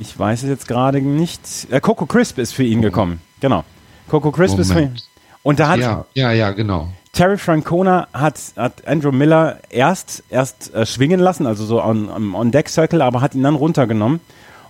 ich 0.00 0.18
weiß 0.18 0.42
es 0.42 0.48
jetzt 0.48 0.66
gerade 0.66 1.00
nicht, 1.00 1.68
äh, 1.70 1.80
Coco 1.80 2.06
Crisp 2.06 2.38
ist 2.38 2.54
für 2.54 2.64
ihn 2.64 2.82
gekommen. 2.82 3.20
Genau. 3.38 3.62
Coco 4.08 4.32
Crisp 4.32 4.58
ist 4.58 4.72
für 4.72 4.80
ihn. 4.80 4.84
Moment. 4.86 5.08
Und 5.44 5.60
da 5.60 5.68
hat, 5.68 5.78
Ja, 5.78 6.06
ja, 6.14 6.32
ja, 6.32 6.50
genau. 6.50 6.88
Terry 7.12 7.38
Francona 7.38 8.08
hat, 8.12 8.40
hat 8.56 8.84
Andrew 8.88 9.12
Miller 9.12 9.60
erst, 9.70 10.24
erst 10.28 10.74
äh, 10.74 10.86
schwingen 10.86 11.20
lassen, 11.20 11.46
also 11.46 11.64
so 11.64 11.80
on, 11.80 12.10
on, 12.10 12.34
on 12.34 12.50
Deck 12.50 12.68
Circle, 12.68 13.00
aber 13.00 13.20
hat 13.20 13.36
ihn 13.36 13.44
dann 13.44 13.54
runtergenommen 13.54 14.18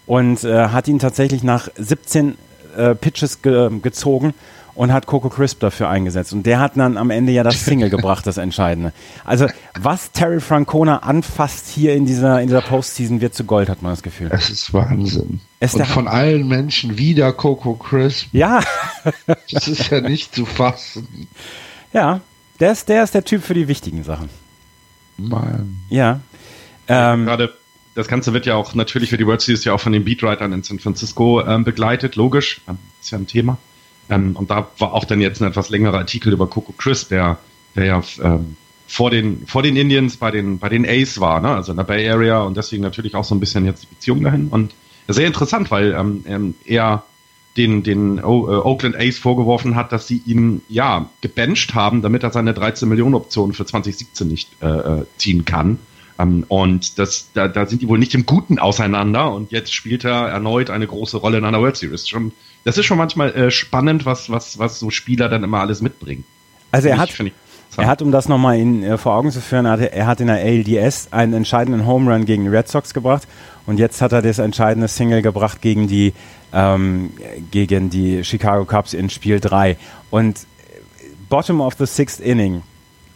und 0.05 0.45
äh, 0.45 0.69
hat 0.69 0.87
ihn 0.87 0.99
tatsächlich 0.99 1.43
nach 1.43 1.71
17 1.79 2.37
äh, 2.77 2.95
Pitches 2.95 3.41
ge 3.41 3.71
gezogen 3.81 4.35
und 4.77 4.93
hat 4.93 5.07
Coco 5.07 5.29
Crisp 5.29 5.61
dafür 5.61 5.89
eingesetzt. 5.89 6.33
Und 6.33 6.45
der 6.45 6.61
hat 6.61 6.77
dann 6.77 6.97
am 6.97 7.11
Ende 7.11 7.33
ja 7.33 7.43
das 7.43 7.65
Single 7.65 7.91
gebracht, 7.91 8.27
das 8.27 8.37
Entscheidende. 8.37 8.93
Also, 9.25 9.47
was 9.79 10.13
Terry 10.13 10.41
Francona 10.41 10.99
anfasst 10.99 11.69
hier 11.69 11.95
in 11.95 12.07
dieser, 12.07 12.41
in 12.41 12.49
dieser 12.49 12.61
Postseason, 12.61 13.21
wird 13.21 13.35
zu 13.35 13.45
Gold, 13.45 13.69
hat 13.69 13.83
man 13.83 13.93
das 13.93 14.03
Gefühl. 14.03 14.29
Es 14.31 14.51
ist 14.51 14.73
Wahnsinn. 14.73 15.41
Es 15.59 15.75
Und 15.75 15.87
von 15.87 16.07
allen 16.07 16.47
Menschen 16.47 16.99
wieder 16.99 17.33
Coco 17.33 17.75
Crisp. 17.75 18.29
Ja, 18.33 18.61
Das 19.51 19.69
ist 19.69 19.91
ja 19.91 20.01
nicht 20.01 20.35
zu 20.35 20.45
fassen. 20.45 21.29
ja, 21.93 22.21
der 22.61 22.73
ist, 22.73 22.89
der 22.89 23.05
ist 23.05 23.15
der 23.15 23.25
Typ 23.25 23.43
für 23.43 23.55
die 23.55 23.69
wichtigen 23.69 24.05
Sachen. 24.05 24.29
Mann. 25.17 25.79
Ja. 25.89 26.21
Ähm, 26.89 27.25
Gerade 27.25 27.55
das 27.95 28.09
Ganze 28.09 28.33
wird 28.33 28.45
ja 28.47 28.55
auch 28.55 28.75
natürlich 28.75 29.11
für 29.11 29.17
die 29.17 29.27
World 29.27 29.41
Series 29.41 29.65
ja 29.65 29.73
auch 29.73 29.81
von 29.81 29.93
den 29.93 30.05
Beatwritern 30.05 30.53
in 30.53 30.63
San 30.63 30.79
Francisco 30.79 31.43
ähm, 31.45 31.65
begleitet, 31.65 32.17
logisch. 32.17 32.61
Ist 33.01 33.11
ja 33.11 33.19
ein 33.19 33.27
Thema. 33.27 33.57
Ähm, 34.11 34.37
und 34.37 34.51
da 34.51 34.69
war 34.79 34.93
auch 34.93 35.05
dann 35.05 35.21
jetzt 35.21 35.41
ein 35.41 35.49
etwas 35.49 35.71
längerer 35.71 35.99
Artikel 35.99 36.33
über 36.33 36.47
Coco 36.47 36.73
Chris, 36.77 37.09
der, 37.09 37.39
der 37.75 37.85
ja 37.85 38.03
ähm, 38.23 38.57
vor 38.87 39.11
den, 39.11 39.47
vor 39.47 39.63
den 39.63 39.77
Indians 39.77 40.17
bei 40.17 40.31
den, 40.31 40.59
bei 40.59 40.69
den 40.69 40.87
A's 40.87 41.21
war, 41.21 41.41
ne? 41.41 41.49
also 41.49 41.73
in 41.73 41.77
der 41.77 41.85
Bay 41.85 42.09
Area 42.09 42.43
und 42.43 42.57
deswegen 42.57 42.83
natürlich 42.83 43.15
auch 43.15 43.25
so 43.25 43.35
ein 43.35 43.41
bisschen 43.41 43.65
jetzt 43.65 43.83
die 43.83 43.89
Beziehung 43.89 44.23
dahin. 44.23 44.49
Und 44.49 44.75
sehr 45.09 45.27
interessant, 45.27 45.71
weil 45.71 45.93
ähm, 45.93 46.25
ähm, 46.27 46.55
er 46.65 47.05
den, 47.57 47.83
den 47.83 48.19
äh, 48.19 48.23
Oakland 48.23 48.97
A's 48.97 49.19
vorgeworfen 49.19 49.77
hat, 49.77 49.93
dass 49.93 50.07
sie 50.07 50.23
ihn 50.27 50.63
ja 50.69 51.09
gebencht 51.21 51.75
haben, 51.75 52.03
damit 52.03 52.23
er 52.23 52.31
seine 52.31 52.55
13 52.55 52.89
Millionen 52.89 53.15
Option 53.15 53.53
für 53.53 53.65
2017 53.65 54.29
nicht 54.29 54.51
äh, 54.63 54.67
äh, 54.67 55.07
ziehen 55.17 55.45
kann. 55.45 55.79
Ähm, 56.19 56.45
und 56.49 56.99
das, 56.99 57.29
da, 57.35 57.49
da 57.49 57.67
sind 57.67 57.83
die 57.83 57.89
wohl 57.89 57.99
nicht 57.99 58.15
im 58.15 58.25
Guten 58.27 58.59
auseinander 58.59 59.33
und 59.33 59.53
jetzt 59.53 59.75
spielt 59.75 60.05
er 60.05 60.29
erneut 60.29 60.71
eine 60.71 60.87
große 60.87 61.17
Rolle 61.19 61.39
in 61.39 61.45
einer 61.45 61.61
World 61.61 61.77
Series. 61.77 62.09
Schon, 62.09 62.33
das 62.65 62.79
ist 62.79 62.87
schon 62.87 62.99
manchmal 62.99 63.35
äh, 63.35 63.51
spannend, 63.51 64.07
was, 64.07 64.31
was, 64.31 64.59
was 64.59 64.79
so 64.79 64.91
Spieler 64.91 65.29
dann 65.29 65.45
immer 65.45 65.61
alles 65.61 65.81
mitbringen. 65.83 66.25
also 66.73 66.89
er 66.89 66.99
hat, 66.99 67.11
ich- 67.11 67.33
Er 67.79 67.87
hat, 67.89 68.01
um 68.01 68.11
das 68.13 68.29
nochmal 68.29 68.59
in, 68.59 68.83
äh, 68.83 68.97
vor 68.97 69.15
Augen 69.15 69.31
zu 69.31 69.41
führen, 69.43 69.67
er, 69.67 69.73
hatte, 69.73 69.93
er 69.93 70.07
hat 70.07 70.21
in 70.21 70.29
der 70.29 70.37
ALDS 70.37 71.09
einen 71.13 71.35
entscheidenden 71.35 71.85
Home 71.87 72.11
Run 72.11 72.25
gegen 72.25 72.45
die 72.45 72.49
Red 72.51 72.69
Sox 72.69 72.95
gebracht 72.95 73.29
und 73.67 73.79
jetzt 73.79 74.01
hat 74.01 74.13
er 74.13 74.23
das 74.23 74.39
entscheidende 74.39 74.89
Single 74.89 75.21
gebracht 75.21 75.61
gegen 75.61 75.87
die, 75.87 76.15
ähm, 76.55 77.11
gegen 77.51 77.91
die 77.91 78.25
Chicago 78.25 78.65
Cubs 78.65 78.95
in 78.95 79.11
Spiel 79.11 79.41
3. 79.41 79.77
Und 80.11 80.39
äh, 80.39 80.43
Bottom 81.29 81.61
of 81.61 81.75
the 81.79 81.85
sixth 81.85 82.21
inning, 82.21 82.63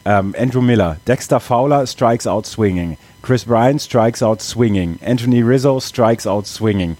ähm, 0.04 0.34
Andrew 0.38 0.60
Miller, 0.60 0.96
Dexter 1.06 1.40
Fowler 1.40 1.86
strikes 1.86 2.26
out 2.26 2.46
swinging, 2.46 2.96
Chris 3.22 3.44
Bryant 3.44 3.80
strikes 3.80 4.22
out 4.22 4.40
swinging, 4.40 4.98
Anthony 5.04 5.42
Rizzo 5.42 5.80
strikes 5.80 6.26
out 6.26 6.46
swinging. 6.46 6.96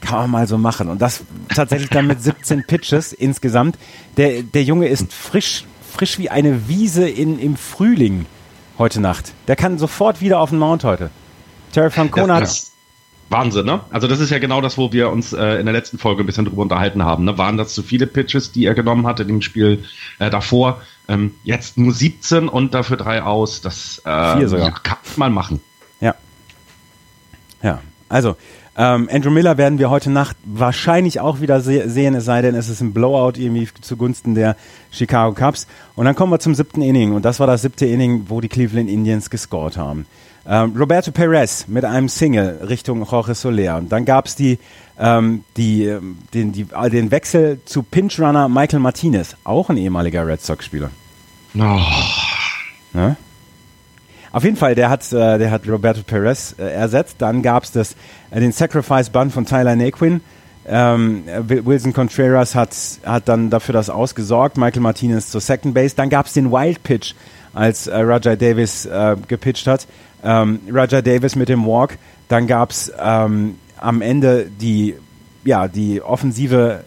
Kann 0.00 0.18
man 0.18 0.30
mal 0.30 0.46
so 0.46 0.56
machen. 0.56 0.88
Und 0.88 1.02
das 1.02 1.22
tatsächlich 1.54 1.90
dann 1.90 2.06
mit 2.06 2.22
17 2.22 2.64
Pitches 2.66 3.12
insgesamt. 3.12 3.76
Der, 4.16 4.42
der 4.42 4.62
Junge 4.62 4.88
ist 4.88 5.12
frisch, 5.12 5.66
frisch 5.82 6.18
wie 6.18 6.30
eine 6.30 6.68
Wiese 6.68 7.06
in, 7.06 7.38
im 7.38 7.56
Frühling 7.56 8.24
heute 8.78 9.00
Nacht. 9.00 9.34
Der 9.46 9.56
kann 9.56 9.78
sofort 9.78 10.22
wieder 10.22 10.40
auf 10.40 10.50
den 10.50 10.58
Mount 10.58 10.84
heute. 10.84 11.10
Terry 11.72 11.90
Francona 11.90 12.36
hat 12.36 12.48
Wahnsinn, 13.30 13.64
ne? 13.64 13.80
Also 13.90 14.08
das 14.08 14.18
ist 14.18 14.30
ja 14.30 14.40
genau 14.40 14.60
das, 14.60 14.76
wo 14.76 14.92
wir 14.92 15.10
uns 15.10 15.32
äh, 15.32 15.54
in 15.60 15.66
der 15.66 15.72
letzten 15.72 15.98
Folge 15.98 16.24
ein 16.24 16.26
bisschen 16.26 16.44
drüber 16.44 16.62
unterhalten 16.62 17.04
haben. 17.04 17.24
Ne? 17.24 17.38
Waren 17.38 17.56
das 17.56 17.74
zu 17.74 17.82
viele 17.82 18.08
Pitches, 18.08 18.50
die 18.50 18.66
er 18.66 18.74
genommen 18.74 19.06
hatte 19.06 19.22
in 19.22 19.28
dem 19.28 19.42
Spiel 19.42 19.84
äh, 20.18 20.30
davor? 20.30 20.82
Ähm, 21.08 21.34
jetzt 21.44 21.78
nur 21.78 21.92
17 21.92 22.48
und 22.48 22.74
dafür 22.74 22.96
drei 22.96 23.22
aus. 23.22 23.60
Das 23.60 24.02
äh, 24.04 24.46
sogar. 24.46 24.72
kann 24.82 24.98
man 25.16 25.32
machen. 25.32 25.60
Ja. 26.00 26.16
Ja, 27.62 27.80
also 28.08 28.36
ähm, 28.76 29.08
Andrew 29.12 29.30
Miller 29.30 29.58
werden 29.58 29.78
wir 29.78 29.90
heute 29.90 30.10
Nacht 30.10 30.36
wahrscheinlich 30.44 31.20
auch 31.20 31.40
wieder 31.40 31.60
se 31.60 31.88
sehen, 31.88 32.14
es 32.14 32.24
sei 32.24 32.42
denn, 32.42 32.54
es 32.54 32.68
ist 32.68 32.80
ein 32.80 32.92
Blowout 32.92 33.32
irgendwie 33.36 33.68
zugunsten 33.80 34.34
der 34.34 34.56
Chicago 34.90 35.34
Cubs. 35.34 35.66
Und 35.96 36.04
dann 36.04 36.14
kommen 36.14 36.32
wir 36.32 36.38
zum 36.38 36.54
siebten 36.54 36.82
Inning 36.82 37.12
und 37.12 37.24
das 37.24 37.38
war 37.40 37.46
das 37.46 37.62
siebte 37.62 37.86
Inning, 37.86 38.26
wo 38.28 38.40
die 38.40 38.48
Cleveland 38.48 38.88
Indians 38.88 39.30
gescored 39.30 39.76
haben. 39.76 40.06
Ähm, 40.46 40.74
Roberto 40.76 41.12
Perez 41.12 41.66
mit 41.68 41.84
einem 41.84 42.08
Single 42.08 42.60
Richtung 42.68 43.04
Jorge 43.04 43.34
Soler. 43.34 43.76
Und 43.76 43.90
dann 43.92 44.04
gab 44.04 44.26
es 44.26 44.36
die, 44.36 44.58
ähm, 44.98 45.44
die, 45.56 45.84
ähm, 45.84 46.18
den, 46.34 46.52
die, 46.52 46.66
äh, 46.74 46.90
den 46.90 47.10
Wechsel 47.10 47.60
zu 47.64 47.82
Pinch-Runner 47.82 48.48
Michael 48.48 48.80
Martinez, 48.80 49.36
auch 49.44 49.68
ein 49.70 49.76
ehemaliger 49.76 50.26
Red 50.26 50.40
Sox-Spieler. 50.42 50.90
Oh, 51.58 51.78
Ne? 52.92 53.16
Auf 54.32 54.44
jeden 54.44 54.56
Fall, 54.56 54.74
der 54.76 54.90
hat, 54.90 55.12
äh, 55.12 55.38
der 55.38 55.50
hat 55.50 55.68
Roberto 55.68 56.02
Perez 56.04 56.54
äh, 56.58 56.62
ersetzt. 56.72 57.16
Dann 57.18 57.42
gab 57.42 57.64
es 57.64 57.74
äh, 58.30 58.40
den 58.40 58.52
Sacrifice 58.52 59.10
Bun 59.10 59.30
von 59.30 59.44
Tyler 59.44 59.74
Naquin. 59.76 60.20
Ähm, 60.66 61.24
Wil- 61.48 61.66
Wilson 61.66 61.92
Contreras 61.92 62.54
hat, 62.54 62.70
hat 63.04 63.28
dann 63.28 63.50
dafür 63.50 63.72
das 63.72 63.90
ausgesorgt. 63.90 64.56
Michael 64.56 64.82
Martinez 64.82 65.30
zur 65.30 65.40
Second 65.40 65.74
Base. 65.74 65.96
Dann 65.96 66.10
gab 66.10 66.26
es 66.26 66.32
den 66.34 66.52
Wild 66.52 66.82
Pitch, 66.84 67.14
als 67.52 67.86
äh, 67.86 67.98
Roger 68.00 68.36
Davis 68.36 68.86
äh, 68.86 69.16
gepitcht 69.28 69.66
hat. 69.66 69.86
Ähm, 70.22 70.60
Roger 70.72 71.02
Davis 71.02 71.36
mit 71.36 71.48
dem 71.48 71.66
Walk. 71.66 71.98
Dann 72.28 72.46
gab 72.46 72.70
es 72.70 72.92
ähm, 72.98 73.56
am 73.78 74.02
Ende 74.02 74.46
die, 74.60 74.94
ja, 75.44 75.68
die 75.68 76.00
offensive 76.02 76.84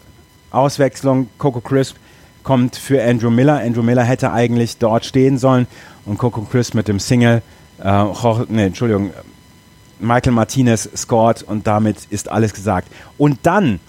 Auswechslung. 0.50 1.28
Coco 1.38 1.60
Crisp 1.60 1.96
kommt 2.42 2.76
für 2.76 3.02
Andrew 3.02 3.30
Miller. 3.30 3.58
Andrew 3.60 3.82
Miller 3.82 4.04
hätte 4.04 4.32
eigentlich 4.32 4.78
dort 4.78 5.04
stehen 5.04 5.38
sollen 5.38 5.66
und 6.04 6.18
Coco 6.18 6.42
Crisp 6.42 6.74
mit 6.74 6.88
dem 6.88 7.00
Single, 7.00 7.42
äh, 7.82 7.88
Jorge, 7.88 8.46
nee, 8.48 8.66
Entschuldigung, 8.66 9.10
Michael 9.98 10.32
Martinez 10.32 10.88
scored 10.96 11.42
und 11.42 11.66
damit 11.66 11.96
ist 12.10 12.30
alles 12.30 12.52
gesagt. 12.54 12.88
Und 13.18 13.40
dann 13.42 13.80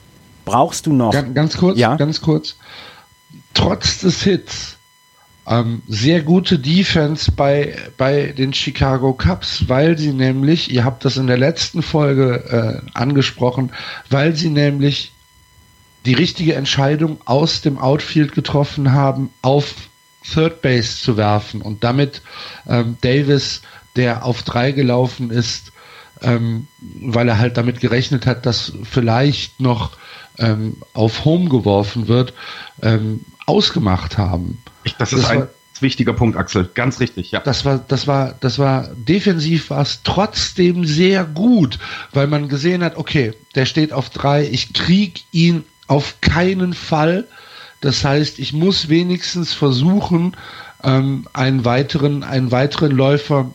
brauchst 0.46 0.86
du 0.86 0.94
noch, 0.94 1.12
Ganz, 1.12 1.34
ganz 1.34 1.58
kurz, 1.58 1.78
Ja. 1.78 1.96
ganz 1.96 2.22
kurz. 2.22 2.56
Trotz 3.54 4.00
des 4.00 4.24
Hits 4.24 4.75
ähm, 5.48 5.84
sehr 5.88 6.22
gute 6.24 6.58
Defense 6.60 7.32
bei, 7.32 7.76
bei 7.98 8.28
den 8.28 8.54
Chicago 8.54 9.14
Cubs, 9.14 9.68
weil 9.68 9.98
sie 9.98 10.12
nämlich, 10.12 10.72
ihr 10.72 10.84
habt 10.84 11.06
das 11.06 11.18
in 11.18 11.28
der 11.28 11.38
letzten 11.38 11.82
Folge 11.82 12.82
äh, 12.84 12.90
angesprochen, 12.94 13.72
weil 14.10 14.36
sie 14.36 14.50
nämlich 14.50 15.12
die 16.06 16.14
richtige 16.14 16.56
Entscheidung 16.56 17.20
aus 17.26 17.62
dem 17.62 17.78
Outfield 17.78 18.34
getroffen 18.34 18.92
haben, 18.92 19.30
auf 19.42 19.76
Third 20.24 20.62
Base 20.62 20.98
zu 20.98 21.18
werfen. 21.18 21.62
Und 21.62 21.84
damit 21.84 22.22
ähm, 22.68 22.98
Davis, 23.02 23.62
der 23.96 24.26
auf 24.26 24.44
drei 24.44 24.72
gelaufen 24.72 25.30
ist, 25.30 25.72
ähm, 26.22 26.68
weil 26.80 27.28
er 27.28 27.40
halt 27.40 27.58
damit 27.58 27.80
gerechnet 27.80 28.26
hat, 28.26 28.46
dass 28.46 28.74
vielleicht 28.84 29.60
noch 29.60 29.92
ähm, 30.38 30.78
auf 30.94 31.26
Home 31.26 31.50
geworfen 31.50 32.08
wird, 32.08 32.34
ähm, 32.82 33.22
ausgemacht 33.46 34.18
haben. 34.18 34.62
Ich, 34.84 34.96
das 34.96 35.14
ist 35.14 35.24
das 35.24 35.30
ein 35.30 35.40
war, 35.40 35.48
wichtiger 35.80 36.14
Punkt, 36.14 36.38
Axel. 36.38 36.70
Ganz 36.74 37.00
richtig, 37.00 37.32
ja. 37.32 37.40
Das 37.42 37.66
war, 37.66 37.80
das 37.88 38.08
war, 38.08 38.36
das 38.40 38.60
war 38.60 38.88
defensiv 38.96 39.70
war 39.70 39.82
es 39.82 40.02
trotzdem 40.04 40.86
sehr 40.86 41.24
gut, 41.26 41.80
weil 42.14 42.28
man 42.28 42.50
gesehen 42.50 42.84
hat, 42.84 42.98
okay, 42.98 43.34
der 43.56 43.66
steht 43.66 43.94
auf 43.94 44.10
drei, 44.10 44.48
ich 44.48 44.74
krieg 44.74 45.24
ihn 45.32 45.64
auf 45.88 46.22
keinen 46.22 46.74
Fall. 46.74 47.28
Das 47.82 48.04
heißt, 48.04 48.40
ich 48.40 48.54
muss 48.54 48.90
wenigstens 48.90 49.54
versuchen, 49.54 50.36
ähm, 50.84 51.28
einen 51.34 51.66
weiteren, 51.66 52.24
einen 52.24 52.52
weiteren 52.52 52.92
Läufer 52.92 53.52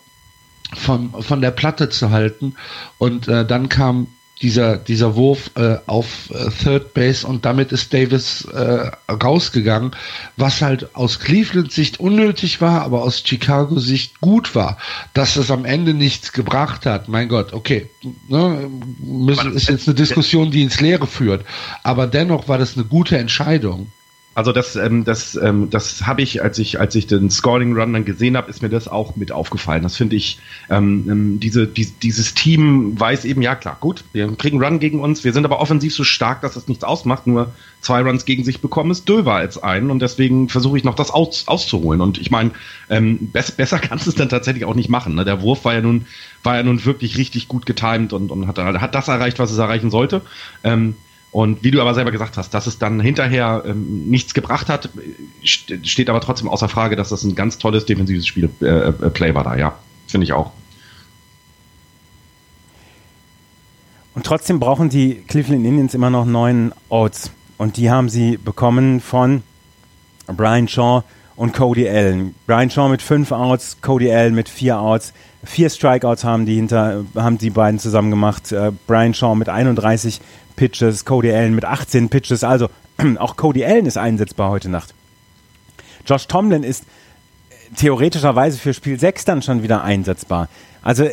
von, 0.74 1.10
von 1.22 1.40
der 1.40 1.50
Platte 1.50 1.88
zu 1.88 2.10
halten. 2.10 2.54
Und 2.98 3.28
äh, 3.28 3.44
dann 3.44 3.68
kam 3.68 4.08
dieser, 4.42 4.76
dieser 4.78 5.16
Wurf 5.16 5.50
äh, 5.56 5.76
auf 5.86 6.30
äh, 6.30 6.50
Third 6.50 6.94
Base 6.94 7.26
und 7.26 7.44
damit 7.44 7.72
ist 7.72 7.92
Davis 7.92 8.44
äh, 8.46 8.90
rausgegangen, 9.10 9.92
was 10.36 10.62
halt 10.62 10.94
aus 10.94 11.20
Cleveland 11.20 11.72
Sicht 11.72 12.00
unnötig 12.00 12.60
war, 12.60 12.82
aber 12.82 13.02
aus 13.02 13.22
Chicago 13.24 13.78
Sicht 13.78 14.20
gut 14.20 14.54
war. 14.54 14.78
Dass 15.12 15.36
es 15.36 15.50
am 15.50 15.64
Ende 15.64 15.92
nichts 15.92 16.32
gebracht 16.32 16.86
hat, 16.86 17.08
mein 17.08 17.28
Gott, 17.28 17.52
okay, 17.52 17.90
ne, 18.28 18.70
müssen, 18.98 19.54
ist 19.54 19.68
jetzt 19.68 19.86
eine 19.86 19.94
Diskussion, 19.94 20.50
die 20.50 20.62
ins 20.62 20.80
Leere 20.80 21.06
führt, 21.06 21.44
aber 21.82 22.06
dennoch 22.06 22.48
war 22.48 22.56
das 22.56 22.76
eine 22.76 22.86
gute 22.86 23.18
Entscheidung. 23.18 23.92
Also 24.32 24.52
das, 24.52 24.76
ähm, 24.76 25.04
das, 25.04 25.34
ähm, 25.34 25.70
das 25.70 26.06
habe 26.06 26.22
ich, 26.22 26.40
als 26.40 26.58
ich, 26.58 26.78
als 26.78 26.94
ich 26.94 27.08
den 27.08 27.30
Scoring 27.30 27.76
Run 27.76 27.92
dann 27.92 28.04
gesehen 28.04 28.36
habe, 28.36 28.48
ist 28.48 28.62
mir 28.62 28.68
das 28.68 28.86
auch 28.86 29.16
mit 29.16 29.32
aufgefallen. 29.32 29.82
Das 29.82 29.96
finde 29.96 30.14
ich, 30.14 30.38
ähm, 30.70 31.06
ähm, 31.10 31.40
diese, 31.40 31.66
die, 31.66 31.86
dieses 31.86 32.34
Team 32.34 32.98
weiß 32.98 33.24
eben, 33.24 33.42
ja 33.42 33.56
klar, 33.56 33.76
gut, 33.80 34.04
wir 34.12 34.30
kriegen 34.36 34.62
Run 34.62 34.78
gegen 34.78 35.00
uns, 35.00 35.24
wir 35.24 35.32
sind 35.32 35.44
aber 35.44 35.58
offensiv 35.58 35.92
so 35.94 36.04
stark, 36.04 36.42
dass 36.42 36.54
das 36.54 36.68
nichts 36.68 36.84
ausmacht. 36.84 37.26
Nur 37.26 37.52
zwei 37.80 38.02
Runs 38.02 38.24
gegen 38.24 38.44
sich 38.44 38.60
bekommen 38.60 38.92
ist 38.92 39.08
döver 39.08 39.34
als 39.34 39.60
einen 39.60 39.90
und 39.90 40.00
deswegen 40.00 40.48
versuche 40.48 40.78
ich 40.78 40.84
noch 40.84 40.94
das 40.94 41.10
aus, 41.10 41.48
auszuholen. 41.48 42.00
Und 42.00 42.18
ich 42.18 42.30
meine, 42.30 42.52
ähm, 42.88 43.30
bess, 43.32 43.50
besser 43.50 43.78
kannst 43.80 44.06
du 44.06 44.10
es 44.10 44.16
dann 44.16 44.28
tatsächlich 44.28 44.64
auch 44.64 44.76
nicht 44.76 44.88
machen. 44.88 45.16
Ne? 45.16 45.24
Der 45.24 45.42
Wurf 45.42 45.64
war 45.64 45.74
ja 45.74 45.80
nun, 45.80 46.06
war 46.44 46.56
ja 46.56 46.62
nun 46.62 46.84
wirklich 46.84 47.18
richtig 47.18 47.48
gut 47.48 47.66
getimed 47.66 48.12
und, 48.12 48.30
und 48.30 48.46
hat, 48.46 48.58
hat 48.58 48.94
das 48.94 49.08
erreicht, 49.08 49.40
was 49.40 49.50
es 49.50 49.58
erreichen 49.58 49.90
sollte. 49.90 50.22
Ähm, 50.62 50.94
und 51.32 51.62
wie 51.62 51.70
du 51.70 51.80
aber 51.80 51.94
selber 51.94 52.10
gesagt 52.10 52.36
hast, 52.36 52.52
dass 52.54 52.66
es 52.66 52.78
dann 52.78 52.98
hinterher 53.00 53.62
ähm, 53.64 54.08
nichts 54.10 54.34
gebracht 54.34 54.68
hat, 54.68 54.90
steht 55.42 56.10
aber 56.10 56.20
trotzdem 56.20 56.48
außer 56.48 56.68
Frage, 56.68 56.96
dass 56.96 57.10
das 57.10 57.22
ein 57.22 57.36
ganz 57.36 57.58
tolles 57.58 57.86
defensives 57.86 58.26
Spiel 58.26 58.50
äh, 58.60 58.66
äh, 58.66 58.92
Play 59.10 59.34
war 59.34 59.44
da, 59.44 59.56
ja. 59.56 59.78
Finde 60.08 60.24
ich 60.24 60.32
auch. 60.32 60.50
Und 64.14 64.26
trotzdem 64.26 64.58
brauchen 64.58 64.88
die 64.88 65.22
Cleveland 65.28 65.64
Indians 65.64 65.94
immer 65.94 66.10
noch 66.10 66.24
neun 66.24 66.72
Outs. 66.88 67.30
Und 67.58 67.76
die 67.76 67.90
haben 67.90 68.08
sie 68.08 68.36
bekommen 68.36 69.00
von 69.00 69.44
Brian 70.26 70.66
Shaw 70.66 71.04
und 71.36 71.54
Cody 71.54 71.88
Allen. 71.88 72.34
Brian 72.46 72.70
Shaw 72.70 72.88
mit 72.88 73.02
fünf 73.02 73.30
Outs, 73.30 73.76
Cody 73.80 74.12
Allen 74.12 74.34
mit 74.34 74.48
vier 74.48 74.80
Outs. 74.80 75.12
Vier 75.44 75.70
Strikeouts 75.70 76.24
haben 76.24 76.44
die 76.44 76.56
hinter, 76.56 77.04
haben 77.14 77.38
die 77.38 77.50
beiden 77.50 77.78
zusammen 77.78 78.10
gemacht. 78.10 78.50
Äh, 78.50 78.72
Brian 78.88 79.14
Shaw 79.14 79.36
mit 79.36 79.48
31 79.48 80.20
Pitches, 80.60 81.06
Cody 81.06 81.32
Allen 81.32 81.54
mit 81.54 81.64
18 81.64 82.10
Pitches. 82.10 82.44
Also 82.44 82.68
auch 83.18 83.36
Cody 83.36 83.64
Allen 83.64 83.86
ist 83.86 83.96
einsetzbar 83.96 84.50
heute 84.50 84.68
Nacht. 84.68 84.92
Josh 86.04 86.26
Tomlin 86.26 86.64
ist 86.64 86.84
äh, 86.84 87.74
theoretischerweise 87.76 88.58
für 88.58 88.74
Spiel 88.74 89.00
6 89.00 89.24
dann 89.24 89.40
schon 89.40 89.62
wieder 89.62 89.82
einsetzbar. 89.82 90.50
Also 90.82 91.04
äh, 91.04 91.12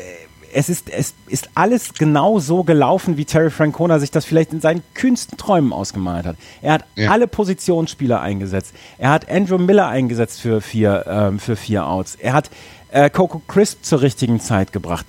es 0.54 0.68
ist, 0.68 0.90
es 0.90 1.14
ist 1.28 1.50
alles 1.56 1.94
genau 1.94 2.40
so 2.40 2.66
gelaufen, 2.66 3.16
wie 3.16 3.24
Terry 3.24 3.50
Francona 3.50 4.00
sich 4.00 4.12
das 4.12 4.26
vielleicht 4.26 4.52
in 4.52 4.60
seinen 4.60 4.84
kühnsten 4.94 5.38
Träumen 5.38 5.72
ausgemalt 5.72 6.26
hat. 6.26 6.36
Er 6.62 6.74
hat 6.74 6.86
ja. 6.98 7.10
alle 7.10 7.28
Positionsspieler 7.30 8.20
eingesetzt. 8.20 8.74
Er 8.98 9.12
hat 9.12 9.32
Andrew 9.32 9.60
Miller 9.60 9.88
eingesetzt 9.88 10.42
für 10.42 10.60
vier, 10.60 11.06
ähm, 11.08 11.40
für 11.40 11.56
vier 11.56 11.88
Outs. 11.88 12.16
Er 12.16 12.34
hat 12.34 12.50
äh, 12.92 13.10
Coco 13.10 13.42
Crisp 13.48 13.86
zur 13.86 14.02
richtigen 14.02 14.42
Zeit 14.42 14.74
gebracht. 14.74 15.06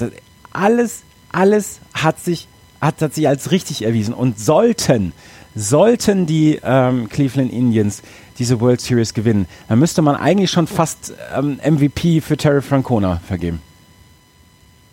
Alles, 0.53 1.03
alles 1.33 1.81
hat 1.92 2.20
sich 2.20 2.46
hat, 2.81 3.01
hat 3.01 3.14
sich 3.14 3.29
als 3.29 3.51
richtig 3.51 3.83
erwiesen. 3.83 4.14
Und 4.14 4.38
sollten, 4.38 5.12
sollten 5.55 6.27
die 6.27 6.61
ähm, 6.62 7.09
Cleveland 7.09 7.53
Indians 7.53 8.03
diese 8.38 8.61
World 8.61 8.81
Series 8.81 9.14
gewinnen, 9.14 9.47
dann 9.69 9.79
müsste 9.79 10.03
man 10.03 10.14
eigentlich 10.14 10.51
schon 10.51 10.67
fast 10.67 11.12
ähm, 11.37 11.59
MVP 11.64 12.21
für 12.21 12.37
Terry 12.37 12.62
Francona 12.62 13.21
vergeben. 13.27 13.61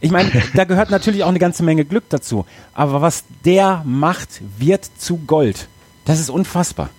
Ich 0.02 0.12
meine, 0.12 0.32
da 0.54 0.64
gehört 0.66 0.90
natürlich 0.90 1.24
auch 1.24 1.30
eine 1.30 1.40
ganze 1.40 1.64
Menge 1.64 1.86
Glück 1.86 2.06
dazu. 2.10 2.46
Aber 2.74 3.02
was 3.02 3.24
der 3.44 3.84
macht, 3.86 4.42
wird 4.58 4.88
zu 4.98 5.18
Gold. 5.18 5.68
Das 6.06 6.20
ist 6.20 6.30
unfassbar. 6.30 6.90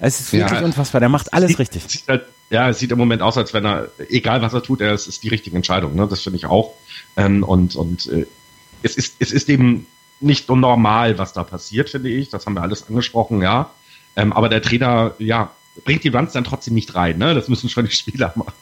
Es 0.00 0.20
ist 0.20 0.32
wirklich 0.32 0.60
ja, 0.60 0.64
unfassbar. 0.64 1.00
Der 1.00 1.08
macht 1.08 1.32
alles 1.32 1.50
sieht, 1.50 1.58
richtig. 1.58 1.84
Sieht 1.88 2.08
halt, 2.08 2.24
ja, 2.50 2.68
es 2.68 2.78
sieht 2.78 2.92
im 2.92 2.98
Moment 2.98 3.20
aus, 3.20 3.36
als 3.36 3.52
wenn 3.52 3.64
er, 3.64 3.88
egal 4.08 4.42
was 4.42 4.54
er 4.54 4.62
tut, 4.62 4.80
er, 4.80 4.92
es 4.92 5.06
ist 5.06 5.22
die 5.22 5.28
richtige 5.28 5.56
Entscheidung. 5.56 5.94
Ne? 5.94 6.06
Das 6.08 6.22
finde 6.22 6.38
ich 6.38 6.46
auch. 6.46 6.74
Ähm, 7.16 7.42
und 7.42 7.76
und 7.76 8.06
äh, 8.06 8.26
es 8.82 8.96
ist, 8.96 9.16
es 9.18 9.32
ist 9.32 9.48
eben 9.48 9.86
nicht 10.20 10.46
so 10.46 10.56
normal, 10.56 11.18
was 11.18 11.32
da 11.32 11.44
passiert, 11.44 11.90
finde 11.90 12.10
ich. 12.10 12.30
Das 12.30 12.46
haben 12.46 12.54
wir 12.54 12.62
alles 12.62 12.88
angesprochen, 12.88 13.42
ja. 13.42 13.70
Ähm, 14.16 14.32
aber 14.32 14.48
der 14.48 14.62
Trainer, 14.62 15.14
ja, 15.18 15.50
bringt 15.84 16.04
die 16.04 16.08
Runs 16.08 16.32
dann 16.32 16.44
trotzdem 16.44 16.74
nicht 16.74 16.94
rein, 16.94 17.18
ne? 17.18 17.34
Das 17.34 17.48
müssen 17.48 17.68
schon 17.68 17.86
die 17.86 17.90
Spieler 17.94 18.32
machen. 18.34 18.54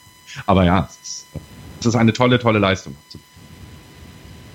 Aber 0.44 0.64
ja, 0.64 0.88
es 0.88 1.08
ist, 1.08 1.26
es 1.80 1.86
ist 1.86 1.96
eine 1.96 2.12
tolle, 2.12 2.38
tolle 2.38 2.58
Leistung. 2.58 2.94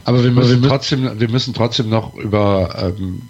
Aber 0.04 0.24
wir 0.24 0.32
müssen 0.32 0.64
trotzdem, 0.64 1.20
wir 1.20 1.30
müssen 1.30 1.54
trotzdem 1.54 1.90
noch 1.90 2.16
über, 2.16 2.94
ähm, 2.98 3.24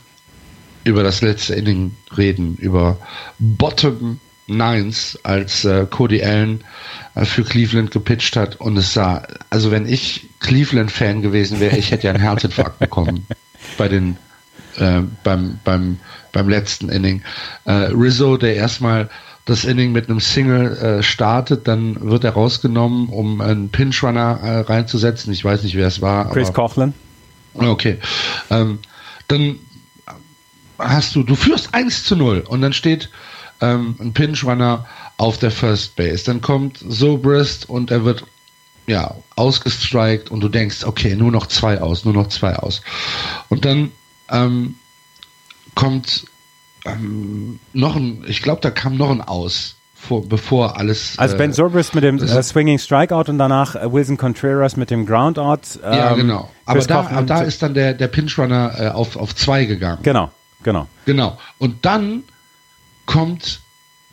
über 0.83 1.03
das 1.03 1.21
letzte 1.21 1.55
Inning 1.55 1.95
reden, 2.17 2.55
über 2.57 2.97
Bottom 3.39 4.19
Nines, 4.47 5.19
als 5.23 5.65
äh, 5.65 5.85
Cody 5.89 6.23
Allen 6.23 6.63
äh, 7.15 7.25
für 7.25 7.43
Cleveland 7.43 7.91
gepitcht 7.91 8.35
hat 8.35 8.55
und 8.59 8.77
es 8.77 8.93
sah, 8.93 9.23
also 9.49 9.71
wenn 9.71 9.87
ich 9.87 10.29
Cleveland-Fan 10.39 11.21
gewesen 11.21 11.59
wäre, 11.59 11.77
ich 11.77 11.91
hätte 11.91 12.07
ja 12.07 12.13
einen 12.13 12.21
Herzinfarkt 12.21 12.79
bekommen 12.79 13.25
bei 13.77 13.87
den 13.87 14.17
äh, 14.77 15.01
beim, 15.23 15.59
beim, 15.63 15.99
beim 16.31 16.49
letzten 16.49 16.89
Inning. 16.89 17.21
Äh, 17.65 17.71
Rizzo, 17.71 18.37
der 18.37 18.55
erstmal 18.55 19.09
das 19.45 19.65
Inning 19.65 19.91
mit 19.91 20.09
einem 20.09 20.19
Single 20.19 20.77
äh, 20.77 21.03
startet, 21.03 21.67
dann 21.67 22.09
wird 22.09 22.23
er 22.23 22.31
rausgenommen, 22.31 23.09
um 23.09 23.41
einen 23.41 23.69
Pinch-Runner 23.69 24.39
äh, 24.41 24.59
reinzusetzen. 24.61 25.33
Ich 25.33 25.43
weiß 25.43 25.63
nicht, 25.63 25.75
wer 25.75 25.87
es 25.87 26.01
war. 26.01 26.29
Chris 26.29 26.53
Coughlin. 26.53 26.93
Okay. 27.53 27.97
Ähm, 28.49 28.79
dann 29.27 29.57
hast 30.77 31.15
du, 31.15 31.23
du 31.23 31.35
führst 31.35 31.73
1 31.73 32.03
zu 32.05 32.15
0 32.15 32.43
und 32.47 32.61
dann 32.61 32.73
steht 32.73 33.09
ähm, 33.61 33.95
ein 33.99 34.13
Pinch-Runner 34.13 34.85
auf 35.17 35.37
der 35.37 35.51
First 35.51 35.95
Base. 35.95 36.25
Dann 36.25 36.41
kommt 36.41 36.83
Zobrist 36.89 37.69
und 37.69 37.91
er 37.91 38.03
wird 38.03 38.25
ja 38.87 39.15
ausgestrikt 39.35 40.31
und 40.31 40.41
du 40.41 40.49
denkst, 40.49 40.83
okay, 40.83 41.15
nur 41.15 41.31
noch 41.31 41.47
zwei 41.47 41.79
aus, 41.79 42.03
nur 42.03 42.13
noch 42.13 42.27
zwei 42.27 42.55
aus. 42.55 42.81
Und 43.49 43.65
dann 43.65 43.91
ähm, 44.29 44.75
kommt 45.75 46.25
ähm, 46.85 47.59
noch 47.73 47.95
ein, 47.95 48.25
ich 48.27 48.41
glaube, 48.41 48.61
da 48.61 48.71
kam 48.71 48.97
noch 48.97 49.11
ein 49.11 49.21
Aus. 49.21 49.75
Vor, 49.93 50.27
bevor 50.27 50.79
alles. 50.79 51.13
Also 51.19 51.37
Ben 51.37 51.53
Zobrist 51.53 51.93
mit 51.93 52.03
dem 52.03 52.17
äh, 52.17 52.41
Swinging 52.41 52.79
Strikeout 52.79 53.25
und 53.29 53.37
danach 53.37 53.75
äh, 53.75 53.93
Wilson 53.93 54.17
Contreras 54.17 54.75
mit 54.75 54.89
dem 54.89 55.05
Groundout. 55.05 55.77
Ähm, 55.83 55.93
ja, 55.93 56.13
genau. 56.15 56.49
Aber 56.65 56.79
da, 56.79 57.01
aber 57.01 57.21
da 57.21 57.41
ist 57.41 57.61
dann 57.61 57.75
der, 57.75 57.93
der 57.93 58.07
Pinch-Runner 58.07 58.73
äh, 58.79 58.87
auf, 58.87 59.15
auf 59.15 59.35
zwei 59.35 59.65
gegangen. 59.65 59.99
Genau, 60.01 60.31
genau. 60.63 60.87
Genau. 61.05 61.37
Und 61.59 61.85
dann 61.85 62.23
kommt 63.05 63.61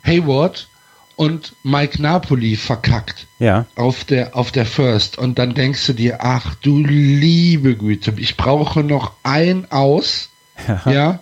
Hayward 0.04 0.68
und 1.16 1.54
Mike 1.64 2.00
Napoli 2.00 2.56
verkackt. 2.56 3.26
Ja. 3.38 3.66
Auf 3.74 4.04
der, 4.04 4.36
auf 4.36 4.52
der 4.52 4.66
First. 4.66 5.18
Und 5.18 5.38
dann 5.38 5.54
denkst 5.54 5.86
du 5.86 5.92
dir, 5.92 6.18
ach 6.20 6.54
du 6.56 6.78
liebe 6.84 7.76
Güte, 7.76 8.14
ich 8.16 8.36
brauche 8.36 8.84
noch 8.84 9.12
ein 9.22 9.70
Aus. 9.70 10.30
Ja. 10.66 10.90
ja. 10.90 11.18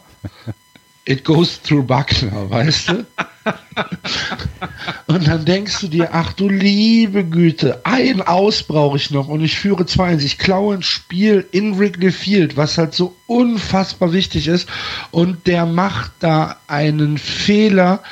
It 1.05 1.25
goes 1.25 1.63
through 1.63 1.87
Buckner, 1.87 2.51
weißt 2.51 2.89
du? 2.89 3.07
und 5.07 5.27
dann 5.27 5.45
denkst 5.45 5.81
du 5.81 5.89
dir, 5.89 6.11
ach 6.13 6.33
du 6.33 6.49
liebe 6.49 7.25
Güte, 7.25 7.81
ein 7.85 8.23
Aus 8.23 8.63
brauche 8.63 8.97
ich 8.97 9.11
noch 9.11 9.29
und 9.29 9.43
ich 9.43 9.59
führe 9.59 9.85
2-1. 9.85 10.25
Ich 10.25 10.39
klaue 10.39 10.75
ein 10.75 10.83
Spiel 10.83 11.47
in 11.53 11.79
Wrigley 11.79 12.13
Field, 12.13 12.57
was 12.57 12.79
halt 12.79 12.95
so 12.95 13.17
unfassbar 13.27 14.13
wichtig 14.13 14.49
ist. 14.49 14.69
Und 15.11 15.47
der 15.47 15.67
macht 15.67 16.13
da 16.21 16.57
einen 16.67 17.19
Fehler, 17.19 18.03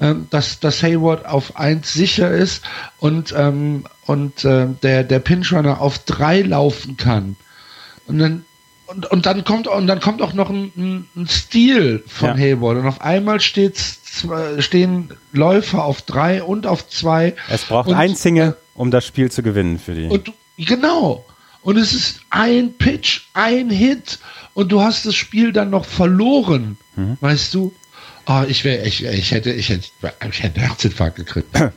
ähm, 0.00 0.26
dass, 0.30 0.60
dass 0.60 0.82
Hayward 0.82 1.26
auf 1.26 1.56
eins 1.56 1.92
sicher 1.92 2.30
ist 2.30 2.62
und, 2.98 3.34
ähm, 3.36 3.84
und 4.06 4.44
äh, 4.44 4.68
der, 4.82 5.04
der 5.04 5.18
Pinch-Runner 5.18 5.80
auf 5.80 5.98
drei 6.00 6.42
laufen 6.42 6.96
kann. 6.96 7.36
Und 8.06 8.18
dann 8.18 8.44
und, 8.88 9.06
und 9.10 9.26
dann 9.26 9.44
kommt 9.44 9.68
und 9.68 9.86
dann 9.86 10.00
kommt 10.00 10.22
auch 10.22 10.32
noch 10.32 10.50
ein, 10.50 11.06
ein 11.14 11.28
Stil 11.28 12.02
von 12.06 12.30
ja. 12.30 12.36
Hayward 12.36 12.78
und 12.78 12.86
auf 12.86 13.00
einmal 13.00 13.40
steht's, 13.40 14.00
stehen 14.58 15.10
Läufer 15.32 15.84
auf 15.84 16.02
drei 16.02 16.42
und 16.42 16.66
auf 16.66 16.88
zwei. 16.88 17.34
Es 17.50 17.64
braucht 17.64 17.88
und, 17.88 17.94
ein 17.94 18.16
Single, 18.16 18.56
um 18.74 18.90
das 18.90 19.06
Spiel 19.06 19.30
zu 19.30 19.42
gewinnen 19.42 19.78
für 19.78 19.94
die. 19.94 20.06
Und 20.06 20.32
genau. 20.56 21.24
Und 21.62 21.76
es 21.76 21.92
ist 21.92 22.20
ein 22.30 22.74
Pitch, 22.78 23.22
ein 23.34 23.68
Hit 23.68 24.18
und 24.54 24.72
du 24.72 24.80
hast 24.80 25.04
das 25.04 25.14
Spiel 25.14 25.52
dann 25.52 25.70
noch 25.70 25.84
verloren, 25.84 26.78
mhm. 26.96 27.18
weißt 27.20 27.52
du? 27.54 27.74
Oh, 28.26 28.42
ich 28.48 28.64
wäre, 28.64 28.86
ich, 28.86 29.04
ich 29.04 29.32
hätte, 29.32 29.52
ich 29.52 29.68
hätte, 29.68 29.86
ich 30.30 30.42
hätte 30.42 30.60
einen 30.60 30.66
Herzinfarkt 30.66 31.16
gekriegt. 31.16 31.48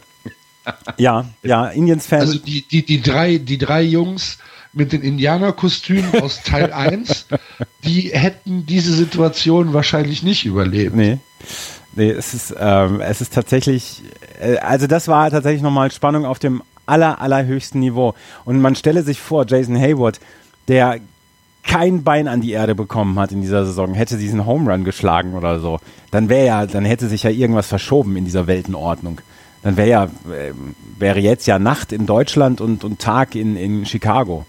Ja, 0.98 1.26
ja, 1.42 1.70
Indians-Fans. 1.70 2.22
Also 2.22 2.38
die, 2.38 2.62
die, 2.62 2.86
die 2.86 3.02
drei, 3.02 3.40
die 3.40 3.58
drei 3.58 3.82
Jungs, 3.82 4.38
mit 4.74 4.94
den 4.94 5.02
Indianerkostümen 5.02 6.22
aus 6.22 6.44
Teil 6.44 6.72
1, 6.74 7.28
die 7.84 8.12
hätten 8.14 8.66
diese 8.66 8.94
Situation 8.94 9.74
wahrscheinlich 9.74 10.24
nicht 10.24 10.46
überlebt. 10.46 10.96
Nee. 10.96 11.18
Nee, 11.94 12.12
es 12.12 12.34
ist, 12.34 12.56
ähm, 12.58 13.02
es 13.02 13.20
ist 13.20 13.34
tatsächlich, 13.34 14.02
äh, 14.40 14.58
also 14.58 14.88
das 14.88 15.10
war 15.10 15.30
tatsächlich 15.30 15.62
nochmal 15.62 15.92
Spannung 15.92 16.26
auf 16.26 16.40
dem 16.40 16.62
aller, 16.86 17.20
allerhöchsten 17.20 17.82
Niveau. 17.82 18.14
Und 18.46 18.62
man 18.62 18.76
stelle 18.76 19.04
sich 19.04 19.20
vor, 19.20 19.46
Jason 19.46 19.78
Hayward, 19.78 20.20
der 20.70 21.00
kein 21.64 22.04
Bein 22.04 22.28
an 22.28 22.42
die 22.42 22.52
Erde 22.52 22.76
bekommen 22.76 23.20
hat 23.20 23.32
in 23.32 23.42
dieser 23.42 23.66
Saison, 23.66 23.94
hätte 23.94 24.18
diesen 24.18 24.46
Home 24.46 24.72
Run 24.72 24.84
geschlagen 24.84 25.34
oder 25.34 25.60
so, 25.60 25.80
dann 26.12 26.30
wäre 26.30 26.46
ja, 26.46 26.66
dann 26.66 26.86
hätte 26.86 27.08
sich 27.08 27.24
ja 27.24 27.30
irgendwas 27.30 27.68
verschoben 27.68 28.16
in 28.16 28.26
dieser 28.26 28.48
Weltenordnung. 28.48 29.22
Dann 29.62 29.78
wäre 29.78 29.90
ja, 29.90 30.04
äh, 30.06 30.54
wäre 30.98 31.20
jetzt 31.20 31.46
ja 31.46 31.60
Nacht 31.60 31.92
in 31.92 32.06
Deutschland 32.06 32.62
und, 32.62 32.84
und 32.84 33.00
Tag 33.00 33.36
in, 33.36 33.56
in 33.56 33.86
Chicago. 33.86 34.46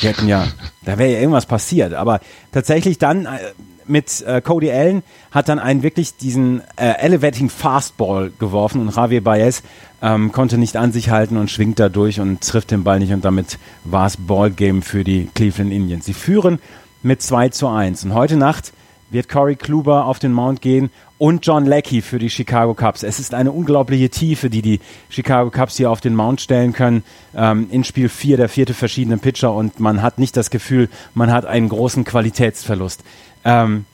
Die 0.00 0.08
hätten 0.08 0.28
ja, 0.28 0.46
da 0.84 0.98
wäre 0.98 1.12
ja 1.12 1.20
irgendwas 1.20 1.46
passiert. 1.46 1.94
Aber 1.94 2.20
tatsächlich 2.52 2.98
dann 2.98 3.26
äh, 3.26 3.38
mit 3.86 4.22
äh, 4.22 4.40
Cody 4.40 4.70
Allen 4.70 5.02
hat 5.30 5.48
dann 5.48 5.58
einen 5.58 5.82
wirklich 5.82 6.16
diesen 6.16 6.62
äh, 6.76 6.92
Elevating 6.98 7.50
Fastball 7.50 8.32
geworfen 8.38 8.80
und 8.80 8.94
Javier 8.94 9.22
Baez 9.22 9.62
ähm, 10.00 10.32
konnte 10.32 10.56
nicht 10.58 10.76
an 10.76 10.92
sich 10.92 11.10
halten 11.10 11.36
und 11.36 11.50
schwingt 11.50 11.78
da 11.78 11.88
durch 11.88 12.20
und 12.20 12.40
trifft 12.40 12.70
den 12.70 12.84
Ball 12.84 13.00
nicht 13.00 13.12
und 13.12 13.24
damit 13.24 13.58
war 13.84 14.06
es 14.06 14.16
Ballgame 14.16 14.82
für 14.82 15.04
die 15.04 15.28
Cleveland 15.34 15.72
Indians. 15.72 16.06
Sie 16.06 16.14
führen 16.14 16.58
mit 17.02 17.20
2 17.20 17.50
zu 17.50 17.68
1 17.68 18.04
und 18.04 18.14
heute 18.14 18.36
Nacht 18.36 18.72
wird 19.10 19.28
Corey 19.28 19.56
Kluber 19.56 20.06
auf 20.06 20.18
den 20.18 20.32
Mount 20.32 20.60
gehen 20.60 20.90
und 21.18 21.44
John 21.44 21.66
Leckie 21.66 22.00
für 22.00 22.18
die 22.18 22.30
Chicago 22.30 22.74
Cubs. 22.74 23.02
Es 23.02 23.20
ist 23.20 23.34
eine 23.34 23.52
unglaubliche 23.52 24.08
Tiefe, 24.08 24.48
die 24.48 24.62
die 24.62 24.80
Chicago 25.10 25.50
Cubs 25.50 25.76
hier 25.76 25.90
auf 25.90 26.00
den 26.00 26.14
Mount 26.14 26.40
stellen 26.40 26.72
können. 26.72 27.04
Ähm, 27.34 27.68
in 27.70 27.84
Spiel 27.84 28.08
4 28.08 28.38
der 28.38 28.48
vierte 28.48 28.72
verschiedene 28.72 29.18
Pitcher 29.18 29.52
und 29.52 29.80
man 29.80 30.00
hat 30.00 30.18
nicht 30.18 30.36
das 30.36 30.50
Gefühl, 30.50 30.88
man 31.14 31.30
hat 31.30 31.44
einen 31.44 31.68
großen 31.68 32.04
Qualitätsverlust. 32.04 33.02
Ähm, 33.44 33.84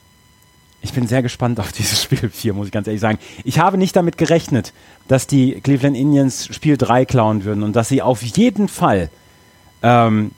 ich 0.82 0.92
bin 0.92 1.08
sehr 1.08 1.22
gespannt 1.22 1.58
auf 1.58 1.72
dieses 1.72 2.00
Spiel 2.04 2.30
4, 2.30 2.54
muss 2.54 2.66
ich 2.66 2.72
ganz 2.72 2.86
ehrlich 2.86 3.00
sagen. 3.00 3.18
Ich 3.42 3.58
habe 3.58 3.76
nicht 3.76 3.96
damit 3.96 4.18
gerechnet, 4.18 4.72
dass 5.08 5.26
die 5.26 5.60
Cleveland 5.60 5.96
Indians 5.96 6.46
Spiel 6.54 6.76
3 6.76 7.06
klauen 7.06 7.44
würden 7.44 7.64
und 7.64 7.74
dass 7.74 7.88
sie 7.88 8.02
auf 8.02 8.22
jeden 8.22 8.68
Fall, 8.68 9.10
ähm, 9.82 10.30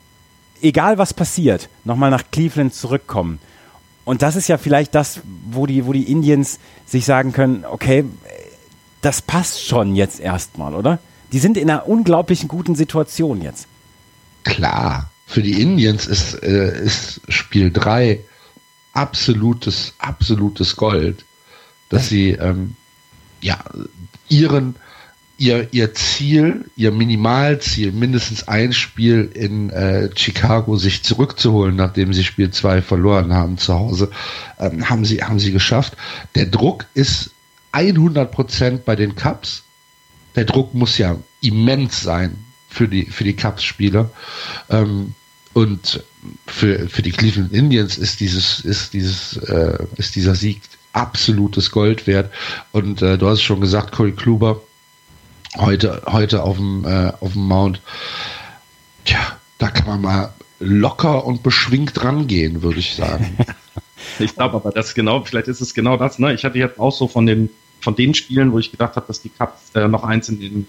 egal 0.61 0.97
was 0.97 1.13
passiert, 1.13 1.69
nochmal 1.83 2.09
nach 2.09 2.23
Cleveland 2.31 2.73
zurückkommen. 2.73 3.39
Und 4.09 4.23
das 4.23 4.35
ist 4.35 4.47
ja 4.47 4.57
vielleicht 4.57 4.95
das, 4.95 5.19
wo 5.51 5.67
die, 5.67 5.85
wo 5.85 5.93
die 5.93 6.11
Indians 6.11 6.57
sich 6.87 7.05
sagen 7.05 7.31
können, 7.31 7.63
okay, 7.63 8.05
das 9.01 9.21
passt 9.21 9.63
schon 9.63 9.95
jetzt 9.95 10.19
erstmal, 10.19 10.73
oder? 10.73 10.97
Die 11.31 11.37
sind 11.37 11.57
in 11.57 11.69
einer 11.69 11.87
unglaublichen 11.87 12.47
guten 12.47 12.73
Situation 12.73 13.39
jetzt. 13.43 13.67
Klar, 14.43 15.11
für 15.27 15.43
die 15.43 15.61
Indians 15.61 16.07
ist, 16.07 16.41
äh, 16.41 16.83
ist 16.83 17.21
Spiel 17.27 17.69
3 17.69 18.19
absolutes, 18.93 19.93
absolutes 19.99 20.75
Gold, 20.75 21.23
dass 21.89 22.09
sie 22.09 22.31
ähm, 22.31 22.75
ja 23.41 23.59
ihren 24.27 24.75
ihr, 25.39 25.69
ihr 25.71 25.93
Ziel, 25.93 26.65
ihr 26.75 26.91
Minimalziel, 26.91 27.91
mindestens 27.91 28.47
ein 28.47 28.73
Spiel 28.73 29.31
in 29.33 29.69
äh, 29.69 30.09
Chicago 30.15 30.75
sich 30.75 31.01
zurückzuholen, 31.03 31.75
nachdem 31.75 32.13
sie 32.13 32.23
Spiel 32.23 32.51
2 32.51 32.81
verloren 32.81 33.33
haben 33.33 33.57
zu 33.57 33.73
Hause, 33.73 34.11
ähm, 34.59 34.89
haben, 34.89 35.05
sie, 35.05 35.23
haben 35.23 35.39
sie 35.39 35.51
geschafft. 35.51 35.95
Der 36.35 36.45
Druck 36.45 36.85
ist 36.93 37.31
100% 37.73 38.79
bei 38.79 38.95
den 38.95 39.15
Cups. 39.15 39.63
Der 40.35 40.45
Druck 40.45 40.73
muss 40.73 40.97
ja 40.97 41.15
immens 41.41 42.01
sein 42.01 42.37
für 42.67 42.87
die, 42.87 43.05
für 43.05 43.23
die 43.23 43.35
Cups-Spieler. 43.35 44.11
Ähm, 44.69 45.15
und 45.53 46.03
für, 46.45 46.89
für 46.89 47.01
die 47.01 47.11
Cleveland 47.11 47.53
Indians 47.53 47.97
ist 47.97 48.19
dieses, 48.19 48.59
ist 48.59 48.93
dieses, 48.93 49.37
äh, 49.37 49.85
ist 49.95 50.15
dieser 50.15 50.35
Sieg 50.35 50.61
absolutes 50.91 51.71
Gold 51.71 52.07
wert. 52.07 52.31
Und 52.71 53.01
äh, 53.01 53.17
du 53.17 53.27
hast 53.27 53.41
schon 53.41 53.61
gesagt, 53.61 53.93
Corey 53.93 54.11
Kluber, 54.11 54.61
heute, 55.57 56.01
heute 56.07 56.43
auf 56.43 56.57
dem, 56.57 56.85
äh, 56.85 57.11
auf 57.19 57.33
dem 57.33 57.47
Mount. 57.47 57.81
Tja, 59.05 59.19
da 59.57 59.69
kann 59.69 59.87
man 59.87 60.01
mal 60.01 60.33
locker 60.59 61.25
und 61.25 61.43
beschwingt 61.43 62.03
rangehen, 62.03 62.61
würde 62.61 62.79
ich 62.79 62.95
sagen. 62.95 63.37
ich 64.19 64.35
glaube 64.35 64.55
aber, 64.55 64.71
das 64.71 64.93
genau, 64.93 65.23
vielleicht 65.23 65.47
ist 65.47 65.61
es 65.61 65.73
genau 65.73 65.97
das, 65.97 66.19
ne? 66.19 66.33
Ich 66.33 66.43
hatte 66.43 66.57
jetzt 66.57 66.79
auch 66.79 66.91
so 66.91 67.07
von 67.07 67.25
den, 67.25 67.49
von 67.81 67.95
den 67.95 68.13
Spielen, 68.13 68.51
wo 68.51 68.59
ich 68.59 68.71
gedacht 68.71 68.95
habe, 68.95 69.07
dass 69.07 69.21
die 69.21 69.29
Cups 69.29 69.71
äh, 69.75 69.87
noch 69.87 70.03
eins 70.03 70.29
in 70.29 70.39
den, 70.39 70.67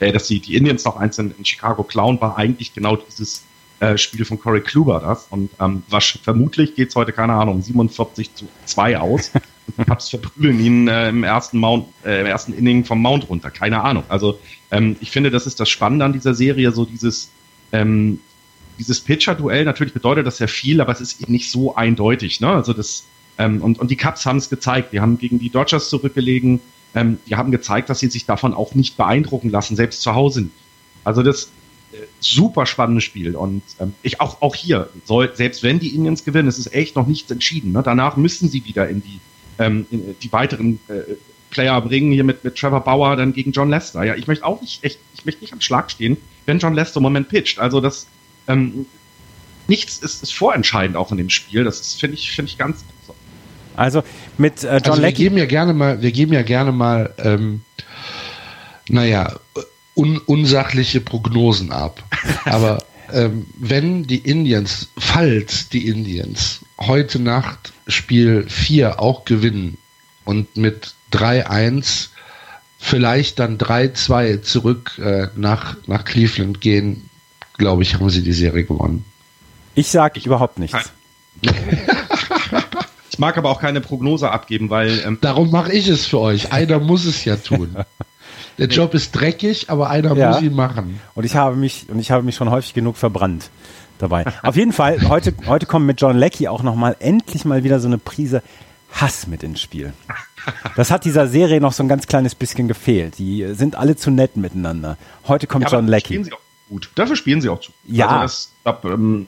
äh, 0.00 0.12
dass 0.12 0.26
die, 0.28 0.40
die 0.40 0.56
Indians 0.56 0.84
noch 0.84 0.96
eins 0.96 1.18
in, 1.18 1.34
in 1.36 1.44
Chicago 1.44 1.82
klauen, 1.82 2.20
war 2.20 2.36
eigentlich 2.36 2.74
genau 2.74 2.96
dieses 2.96 3.44
äh, 3.80 3.96
Spiel 3.98 4.24
von 4.24 4.38
Corey 4.38 4.60
Kluber 4.60 5.00
das. 5.00 5.26
Und 5.30 5.50
ähm, 5.60 5.82
was, 5.88 6.18
vermutlich 6.22 6.74
geht 6.74 6.90
es 6.90 6.96
heute, 6.96 7.12
keine 7.12 7.32
Ahnung, 7.32 7.62
47 7.62 8.34
zu 8.34 8.48
2 8.66 8.98
aus. 8.98 9.30
die 9.66 9.84
Cubs 9.84 10.10
verprügeln 10.10 10.60
ihn 10.60 10.88
äh, 10.88 11.08
im 11.08 11.24
ersten 11.24 11.58
Mount, 11.58 11.86
äh, 12.04 12.20
im 12.20 12.26
ersten 12.26 12.52
Inning 12.52 12.84
vom 12.84 13.00
Mount 13.00 13.28
runter. 13.28 13.50
Keine 13.50 13.82
Ahnung. 13.82 14.04
Also 14.08 14.38
ähm, 14.70 14.96
ich 15.00 15.10
finde, 15.10 15.30
das 15.30 15.46
ist 15.46 15.60
das 15.60 15.68
Spannende 15.68 16.04
an 16.04 16.12
dieser 16.12 16.34
Serie, 16.34 16.72
so 16.72 16.84
dieses 16.84 17.30
ähm, 17.72 18.20
dieses 18.78 19.00
Pitcher-Duell. 19.00 19.64
Natürlich 19.64 19.94
bedeutet 19.94 20.26
das 20.26 20.38
ja 20.38 20.46
viel, 20.46 20.80
aber 20.80 20.92
es 20.92 21.00
ist 21.00 21.20
eben 21.20 21.32
nicht 21.32 21.50
so 21.50 21.76
eindeutig. 21.76 22.40
Ne? 22.40 22.48
Also 22.48 22.72
das 22.72 23.04
ähm, 23.38 23.62
und, 23.62 23.78
und 23.78 23.90
die 23.90 23.96
Cubs 23.96 24.26
haben 24.26 24.36
es 24.36 24.50
gezeigt. 24.50 24.92
Die 24.92 25.00
haben 25.00 25.18
gegen 25.18 25.38
die 25.38 25.50
Dodgers 25.50 25.88
zurückgelegen. 25.88 26.60
Ähm, 26.94 27.18
die 27.26 27.36
haben 27.36 27.50
gezeigt, 27.50 27.90
dass 27.90 27.98
sie 27.98 28.08
sich 28.08 28.26
davon 28.26 28.54
auch 28.54 28.74
nicht 28.74 28.96
beeindrucken 28.96 29.50
lassen, 29.50 29.76
selbst 29.76 30.02
zu 30.02 30.14
Hause. 30.14 30.48
Also 31.02 31.22
das 31.22 31.50
äh, 31.92 31.96
super 32.20 32.66
spannendes 32.66 33.04
Spiel 33.04 33.36
und 33.36 33.62
ähm, 33.80 33.94
ich 34.02 34.20
auch 34.20 34.40
auch 34.42 34.54
hier 34.54 34.88
soll 35.04 35.34
selbst 35.34 35.62
wenn 35.62 35.80
die 35.80 35.94
Indians 35.94 36.24
gewinnen, 36.24 36.48
es 36.48 36.58
ist 36.58 36.72
echt 36.72 36.94
noch 36.96 37.06
nichts 37.06 37.30
entschieden. 37.30 37.72
Ne? 37.72 37.82
Danach 37.82 38.16
müssen 38.16 38.48
sie 38.48 38.64
wieder 38.64 38.88
in 38.88 39.02
die 39.02 39.20
ähm, 39.58 39.86
die 39.90 40.32
weiteren 40.32 40.80
äh, 40.88 41.14
Player 41.50 41.80
bringen, 41.80 42.12
hier 42.12 42.24
mit, 42.24 42.44
mit 42.44 42.56
Trevor 42.56 42.80
Bauer 42.80 43.16
dann 43.16 43.32
gegen 43.32 43.52
John 43.52 43.70
Lester. 43.70 44.02
Ja, 44.04 44.14
ich 44.14 44.26
möchte 44.26 44.44
auch 44.44 44.60
nicht 44.60 44.82
echt, 44.84 44.98
ich 45.14 45.24
möchte 45.24 45.40
nicht 45.42 45.52
am 45.52 45.60
Schlag 45.60 45.90
stehen, 45.90 46.16
wenn 46.46 46.58
John 46.58 46.74
Lester 46.74 46.98
im 46.98 47.04
Moment 47.04 47.28
pitcht. 47.28 47.58
Also 47.58 47.80
das 47.80 48.06
ähm, 48.48 48.86
nichts 49.68 49.98
ist, 49.98 50.22
ist 50.22 50.34
vorentscheidend 50.34 50.96
auch 50.96 51.10
in 51.10 51.18
dem 51.18 51.30
Spiel. 51.30 51.64
Das 51.64 51.94
finde 51.94 52.16
ich, 52.16 52.32
finde 52.32 52.50
ich 52.50 52.58
ganz. 52.58 52.84
So. 53.06 53.14
Also 53.76 54.02
mit 54.36 54.64
äh, 54.64 54.78
John 54.78 54.92
also 54.92 55.02
wir 55.02 55.12
geben 55.12 55.38
ja 55.38 55.46
gerne 55.46 55.72
mal, 55.72 56.02
wir 56.02 56.12
geben 56.12 56.32
ja 56.32 56.42
gerne 56.42 56.72
mal, 56.72 57.14
ähm, 57.18 57.62
naja, 58.88 59.32
un 59.94 60.18
unsachliche 60.18 61.00
Prognosen 61.00 61.72
ab. 61.72 62.02
Aber 62.44 62.78
ähm, 63.12 63.46
wenn 63.58 64.04
die 64.04 64.18
Indians, 64.18 64.88
falls 64.98 65.68
die 65.68 65.86
Indians 65.88 66.60
heute 66.80 67.18
Nacht 67.18 67.72
Spiel 67.86 68.46
4 68.48 69.00
auch 69.00 69.24
gewinnen 69.24 69.78
und 70.24 70.56
mit 70.56 70.94
3-1 71.12 72.08
vielleicht 72.78 73.38
dann 73.38 73.58
3-2 73.58 74.42
zurück 74.42 74.98
äh, 74.98 75.28
nach, 75.36 75.76
nach 75.86 76.04
Cleveland 76.04 76.60
gehen, 76.60 77.08
glaube 77.56 77.82
ich, 77.82 77.94
haben 77.94 78.10
sie 78.10 78.22
die 78.22 78.32
Serie 78.32 78.64
gewonnen. 78.64 79.04
Ich 79.74 79.88
sage 79.88 80.20
überhaupt 80.20 80.58
nichts. 80.58 80.92
ich 83.10 83.18
mag 83.18 83.36
aber 83.36 83.50
auch 83.50 83.60
keine 83.60 83.80
Prognose 83.80 84.30
abgeben, 84.30 84.70
weil. 84.70 85.02
Ähm 85.04 85.18
Darum 85.20 85.50
mache 85.50 85.72
ich 85.72 85.88
es 85.88 86.06
für 86.06 86.20
euch. 86.20 86.52
Einer 86.52 86.78
muss 86.78 87.04
es 87.04 87.24
ja 87.24 87.36
tun. 87.36 87.76
Der 88.58 88.68
Job 88.68 88.94
ist 88.94 89.12
dreckig, 89.12 89.70
aber 89.70 89.90
einer 89.90 90.14
ja. 90.16 90.30
muss 90.30 90.42
ihn 90.42 90.54
machen. 90.54 91.00
Und 91.14 91.24
ich 91.24 91.36
habe 91.36 91.56
mich 91.56 91.88
und 91.88 91.98
ich 91.98 92.10
habe 92.10 92.22
mich 92.22 92.36
schon 92.36 92.50
häufig 92.50 92.74
genug 92.74 92.96
verbrannt 92.96 93.50
dabei. 93.98 94.24
Auf 94.42 94.56
jeden 94.56 94.72
Fall, 94.72 95.08
heute, 95.08 95.34
heute 95.46 95.66
kommt 95.66 95.86
mit 95.86 96.00
John 96.00 96.16
Leckie 96.16 96.48
auch 96.48 96.62
nochmal 96.62 96.96
endlich 97.00 97.44
mal 97.44 97.64
wieder 97.64 97.80
so 97.80 97.88
eine 97.88 97.98
Prise 97.98 98.42
Hass 98.92 99.26
mit 99.26 99.42
ins 99.42 99.60
Spiel. 99.60 99.92
Das 100.76 100.90
hat 100.90 101.04
dieser 101.04 101.26
Serie 101.26 101.60
noch 101.60 101.72
so 101.72 101.82
ein 101.82 101.88
ganz 101.88 102.06
kleines 102.06 102.34
bisschen 102.34 102.68
gefehlt. 102.68 103.18
Die 103.18 103.46
sind 103.54 103.76
alle 103.76 103.96
zu 103.96 104.10
nett 104.10 104.36
miteinander. 104.36 104.96
Heute 105.26 105.46
kommt 105.46 105.64
ja, 105.64 105.72
John 105.72 105.88
Leckie. 105.88 106.06
Spielen 106.14 106.24
sie 106.24 106.32
auch 106.32 106.40
gut. 106.68 106.90
Dafür 106.94 107.16
spielen 107.16 107.40
sie 107.40 107.48
auch 107.48 107.60
zu. 107.60 107.72
Ja. 107.86 108.20
Also 108.20 108.48
das, 108.62 108.76
ähm, 108.84 109.26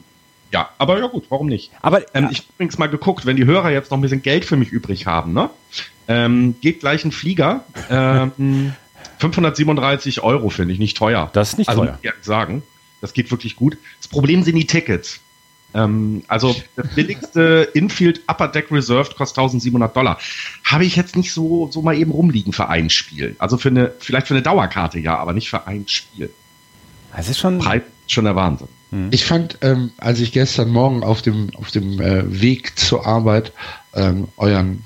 ja, 0.53 0.71
aber 0.79 0.99
ja 1.01 1.07
gut, 1.07 1.25
warum 1.29 1.49
nicht? 1.49 1.73
Aber 1.83 2.03
ähm, 2.15 2.29
ich 2.31 2.39
habe 2.39 2.49
übrigens 2.55 2.79
mal 2.79 2.89
geguckt, 2.89 3.27
wenn 3.27 3.37
die 3.37 3.47
Hörer 3.47 3.71
jetzt 3.71 3.91
noch 3.91 3.99
ein 3.99 4.03
bisschen 4.03 4.23
Geld 4.23 4.45
für 4.45 4.57
mich 4.57 4.71
übrig 4.71 5.07
haben, 5.07 5.33
ne? 5.33 5.51
Ähm, 6.09 6.55
geht 6.61 6.81
gleich 6.81 7.05
ein 7.05 7.13
Flieger. 7.13 7.65
Ähm, 7.91 8.75
537 9.19 10.23
Euro 10.23 10.51
finde 10.51 10.75
ich 10.75 10.79
nicht 10.79 10.97
teuer. 10.97 11.31
Das 11.33 11.51
ist 11.51 11.59
nicht 11.59 11.69
also, 11.69 11.83
teuer. 11.83 11.93
muss 11.93 11.99
ich 12.01 12.07
ehrlich 12.07 12.25
sagen, 12.25 12.63
das 13.01 13.13
geht 13.13 13.31
wirklich 13.31 13.57
gut. 13.57 13.79
Das 13.99 14.09
Problem 14.09 14.43
sind 14.43 14.57
die 14.57 14.67
Tickets. 14.67 15.21
Ähm, 15.75 16.23
also 16.29 16.55
das 16.77 16.89
billigste 16.95 17.69
Infield 17.75 18.23
Upper 18.29 18.49
Deck 18.49 18.71
Reserved 18.71 19.17
kostet 19.17 19.39
1700 19.39 19.95
Dollar. 19.95 20.19
Habe 20.65 20.85
ich 20.85 20.97
jetzt 20.97 21.17
nicht 21.17 21.33
so, 21.33 21.71
so 21.71 21.83
mal 21.83 21.97
eben 21.97 22.11
rumliegen 22.11 22.53
für 22.53 22.69
ein 22.69 22.91
Spiel. 22.91 23.37
Also 23.39 23.59
für 23.59 23.69
eine, 23.69 23.93
vielleicht 23.99 24.29
für 24.29 24.35
eine 24.35 24.43
Dauerkarte 24.43 24.99
ja, 24.99 25.17
aber 25.17 25.33
nicht 25.33 25.51
für 25.51 25.67
ein 25.67 25.87
Spiel. 25.89 26.31
Das 27.15 27.29
ist 27.29 27.39
schon. 27.39 27.59
Preis 27.59 27.83
schon 28.07 28.25
der 28.25 28.37
Wahnsinn. 28.37 28.69
Ich 29.11 29.25
fand, 29.25 29.59
ähm, 29.63 29.91
als 29.99 30.21
ich 30.21 30.33
gestern 30.33 30.71
Morgen 30.71 31.03
auf 31.03 31.21
dem, 31.21 31.51
auf 31.57 31.71
dem 31.71 32.01
äh, 32.01 32.41
Weg 32.41 32.79
zur 32.79 33.05
Arbeit 33.05 33.53
ähm, 33.95 34.29
euren, 34.37 34.85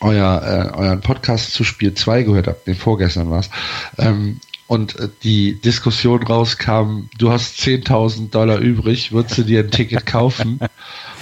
euer, 0.00 0.72
äh, 0.74 0.76
euren 0.76 1.00
Podcast 1.00 1.52
zu 1.52 1.64
Spiel 1.64 1.94
2 1.94 2.22
gehört 2.22 2.46
habe, 2.46 2.58
den 2.66 2.74
vorgestern 2.74 3.30
war 3.30 3.40
es, 3.40 3.50
ähm, 3.98 4.40
und 4.66 4.98
äh, 4.98 5.08
die 5.22 5.60
Diskussion 5.60 6.22
rauskam, 6.22 7.08
du 7.18 7.30
hast 7.32 7.58
10.000 7.60 8.30
Dollar 8.30 8.58
übrig, 8.58 9.12
würdest 9.12 9.38
du 9.38 9.42
dir 9.42 9.60
ein 9.60 9.70
Ticket 9.70 10.04
kaufen? 10.06 10.60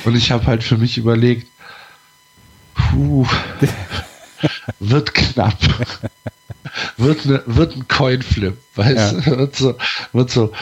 Und 0.05 0.17
ich 0.17 0.31
habe 0.33 0.47
halt 0.47 0.65
für 0.65 0.77
mich 0.77 0.99
überlegt, 0.99 1.47
puh, 2.75 3.27
wird 4.81 5.15
knapp. 5.15 5.57
wird, 6.97 7.25
ne, 7.27 7.43
wird 7.47 7.77
ein 7.77 7.89
Coinflip, 7.89 8.57
weißt 8.75 8.97
Ja. 8.97 9.21
du? 9.21 9.39
Wird 9.39 9.57
so, 9.57 9.75
wird 10.13 10.31
so, 10.31 10.53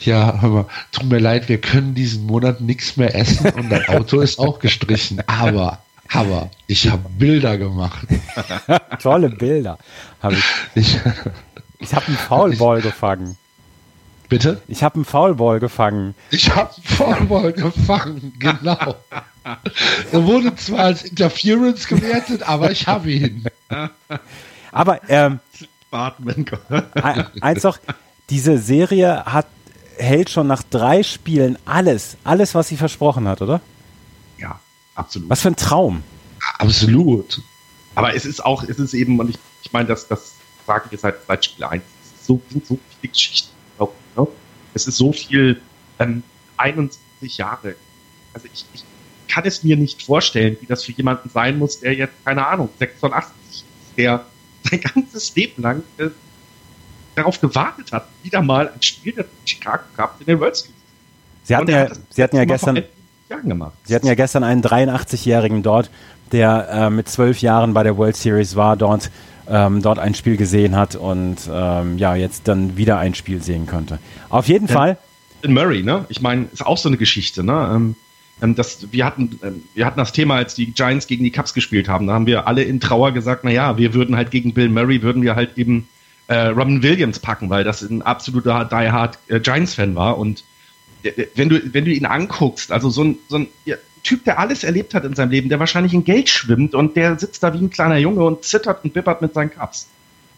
ja, 0.00 0.40
hör 0.40 0.48
mal, 0.50 0.66
tut 0.90 1.08
mir 1.08 1.18
leid, 1.18 1.48
wir 1.48 1.58
können 1.60 1.94
diesen 1.94 2.26
Monat 2.26 2.60
nichts 2.60 2.96
mehr 2.96 3.14
essen 3.14 3.50
und 3.50 3.70
dein 3.70 3.86
Auto 3.88 4.20
ist 4.20 4.38
auch 4.38 4.58
gestrichen. 4.58 5.22
Aber, 5.28 5.78
aber, 6.14 6.50
ich 6.66 6.90
habe 6.90 7.08
Bilder 7.18 7.58
gemacht. 7.58 8.06
Tolle 9.02 9.28
Bilder. 9.30 9.78
Hab 10.22 10.32
ich 10.32 10.44
Ich, 10.74 10.98
ich 11.78 11.94
habe 11.94 12.06
einen 12.08 12.16
Foulball 12.16 12.80
gefangen. 12.82 13.36
bitte? 14.28 14.60
Ich 14.68 14.82
habe 14.82 14.96
einen 14.96 15.04
Foulball 15.04 15.60
gefangen. 15.60 16.14
Ich 16.30 16.54
habe 16.54 16.70
Foulball 16.84 17.52
gefangen, 17.52 18.32
genau. 18.38 18.94
Er 20.12 20.24
wurde 20.24 20.54
zwar 20.54 20.84
als 20.84 21.02
Interference 21.02 21.88
gewertet, 21.88 22.44
aber 22.48 22.70
ich 22.70 22.86
habe 22.86 23.10
ihn. 23.10 23.44
Aber 24.70 25.00
ähm, 25.08 25.40
Bartman. 25.90 26.46
ein- 26.94 27.26
eins 27.40 27.64
noch, 27.64 27.78
diese 28.30 28.58
Serie 28.58 29.24
hat 29.24 29.46
hält 29.98 30.30
schon 30.30 30.46
nach 30.46 30.62
drei 30.62 31.02
Spielen 31.02 31.58
alles, 31.66 32.16
alles, 32.22 32.54
was 32.54 32.68
sie 32.68 32.76
versprochen 32.76 33.26
hat, 33.26 33.42
oder? 33.42 33.60
Absolut. 34.94 35.30
Was 35.30 35.42
für 35.42 35.48
ein 35.48 35.56
Traum. 35.56 36.02
Absolut. 36.58 37.40
Aber 37.94 38.14
es 38.14 38.24
ist 38.24 38.44
auch, 38.44 38.62
es 38.62 38.78
ist 38.78 38.94
eben, 38.94 39.18
und 39.20 39.30
ich, 39.30 39.38
ich 39.62 39.72
meine, 39.72 39.88
das, 39.88 40.08
das 40.08 40.34
sage 40.66 40.84
ich 40.86 40.92
jetzt 40.92 41.02
seit, 41.02 41.16
seit 41.26 41.44
Spiel 41.44 41.64
1, 41.64 41.82
es 41.82 42.20
ist 42.20 42.26
so, 42.26 42.40
sind 42.50 42.66
so 42.66 42.78
viele 43.00 43.12
Geschichten. 43.12 43.50
Ne? 44.16 44.26
Es 44.74 44.86
ist 44.86 44.96
so 44.96 45.12
viel, 45.12 45.60
ähm, 45.98 46.22
21 46.56 47.38
Jahre. 47.38 47.74
Also 48.32 48.48
ich, 48.52 48.64
ich 48.72 48.84
kann 49.28 49.44
es 49.44 49.62
mir 49.62 49.76
nicht 49.76 50.02
vorstellen, 50.02 50.56
wie 50.60 50.66
das 50.66 50.84
für 50.84 50.92
jemanden 50.92 51.28
sein 51.30 51.58
muss, 51.58 51.80
der 51.80 51.94
jetzt, 51.94 52.12
keine 52.24 52.46
Ahnung, 52.46 52.68
86 52.78 53.34
ist, 53.50 53.64
der 53.96 54.24
sein 54.64 54.80
ganzes 54.80 55.34
Leben 55.34 55.62
lang 55.62 55.82
äh, 55.98 56.08
darauf 57.14 57.40
gewartet 57.40 57.92
hat, 57.92 58.08
wieder 58.22 58.42
mal 58.42 58.68
ein 58.68 58.82
Spiel 58.82 59.12
der 59.12 59.26
Chicago 59.44 59.82
Cup 59.96 60.16
in 60.20 60.26
den 60.26 60.40
World 60.40 60.56
Series. 60.56 60.76
Sie 61.44 61.56
hatten 61.56 61.70
ja, 61.70 61.90
sie 62.10 62.22
hatten 62.22 62.36
ja 62.36 62.44
gestern, 62.44 62.76
11 62.76 62.88
Jahren 63.32 63.48
gemacht. 63.48 63.72
sie 63.84 63.94
hatten 63.94 64.06
ja 64.06 64.14
gestern 64.14 64.44
einen 64.44 64.62
83-Jährigen 64.62 65.62
dort, 65.62 65.90
der 66.32 66.68
äh, 66.70 66.90
mit 66.90 67.08
zwölf 67.08 67.40
Jahren 67.40 67.74
bei 67.74 67.82
der 67.82 67.96
World 67.96 68.16
Series 68.16 68.56
war, 68.56 68.76
dort, 68.76 69.10
ähm, 69.48 69.82
dort 69.82 69.98
ein 69.98 70.14
Spiel 70.14 70.36
gesehen 70.36 70.76
hat 70.76 70.94
und 70.96 71.36
ähm, 71.52 71.98
ja 71.98 72.14
jetzt 72.14 72.48
dann 72.48 72.76
wieder 72.76 72.98
ein 72.98 73.14
Spiel 73.14 73.42
sehen 73.42 73.66
könnte. 73.66 73.98
Auf 74.30 74.48
jeden 74.48 74.68
Ja. 74.68 74.74
Fall. 74.74 74.98
in 75.42 75.52
Murray, 75.54 75.82
ne? 75.82 76.04
Ich 76.08 76.20
meine, 76.22 76.46
ist 76.52 76.64
auch 76.64 76.78
so 76.78 76.88
eine 76.88 76.96
Geschichte, 76.96 77.42
ne? 77.42 77.70
Ähm, 77.74 77.96
ähm, 78.40 78.54
das, 78.54 78.86
wir, 78.92 79.04
hatten, 79.04 79.38
ähm, 79.42 79.62
wir 79.74 79.84
hatten 79.86 79.98
das 79.98 80.12
Thema, 80.12 80.36
als 80.36 80.54
die 80.54 80.66
Giants 80.72 81.06
gegen 81.08 81.24
die 81.24 81.32
Cubs 81.32 81.52
gespielt 81.52 81.88
haben. 81.88 82.06
Da 82.06 82.12
haben 82.14 82.26
wir 82.26 82.46
alle 82.46 82.62
in 82.62 82.78
Trauer 82.80 83.12
gesagt, 83.12 83.42
na 83.44 83.50
ja, 83.50 83.76
wir 83.76 83.92
würden 83.92 84.14
halt 84.16 84.30
gegen 84.30 84.54
Bill 84.54 84.68
Murray, 84.68 85.02
würden 85.02 85.22
wir 85.22 85.34
halt 85.34 85.58
eben 85.58 85.88
äh, 86.28 86.46
Robin 86.46 86.82
Williams 86.82 87.18
packen, 87.18 87.50
weil 87.50 87.64
das 87.64 87.82
ein 87.82 88.02
absoluter 88.02 88.64
Die 88.70 88.90
Hard 88.90 89.18
äh, 89.28 89.40
Giants-Fan 89.40 89.94
war. 89.96 90.16
Und 90.18 90.44
wenn 91.34 91.48
du, 91.48 91.74
wenn 91.74 91.84
du 91.84 91.90
ihn 91.90 92.06
anguckst, 92.06 92.72
also 92.72 92.90
so 92.90 93.04
ein, 93.04 93.18
so 93.28 93.36
ein 93.38 93.48
Typ, 94.02 94.24
der 94.24 94.38
alles 94.38 94.64
erlebt 94.64 94.94
hat 94.94 95.04
in 95.04 95.14
seinem 95.14 95.30
Leben, 95.30 95.48
der 95.48 95.60
wahrscheinlich 95.60 95.94
in 95.94 96.04
Geld 96.04 96.28
schwimmt 96.28 96.74
und 96.74 96.96
der 96.96 97.18
sitzt 97.18 97.42
da 97.42 97.54
wie 97.54 97.58
ein 97.58 97.70
kleiner 97.70 97.98
Junge 97.98 98.24
und 98.24 98.44
zittert 98.44 98.84
und 98.84 98.92
bippert 98.92 99.22
mit 99.22 99.34
seinen 99.34 99.50
Cubs. 99.50 99.86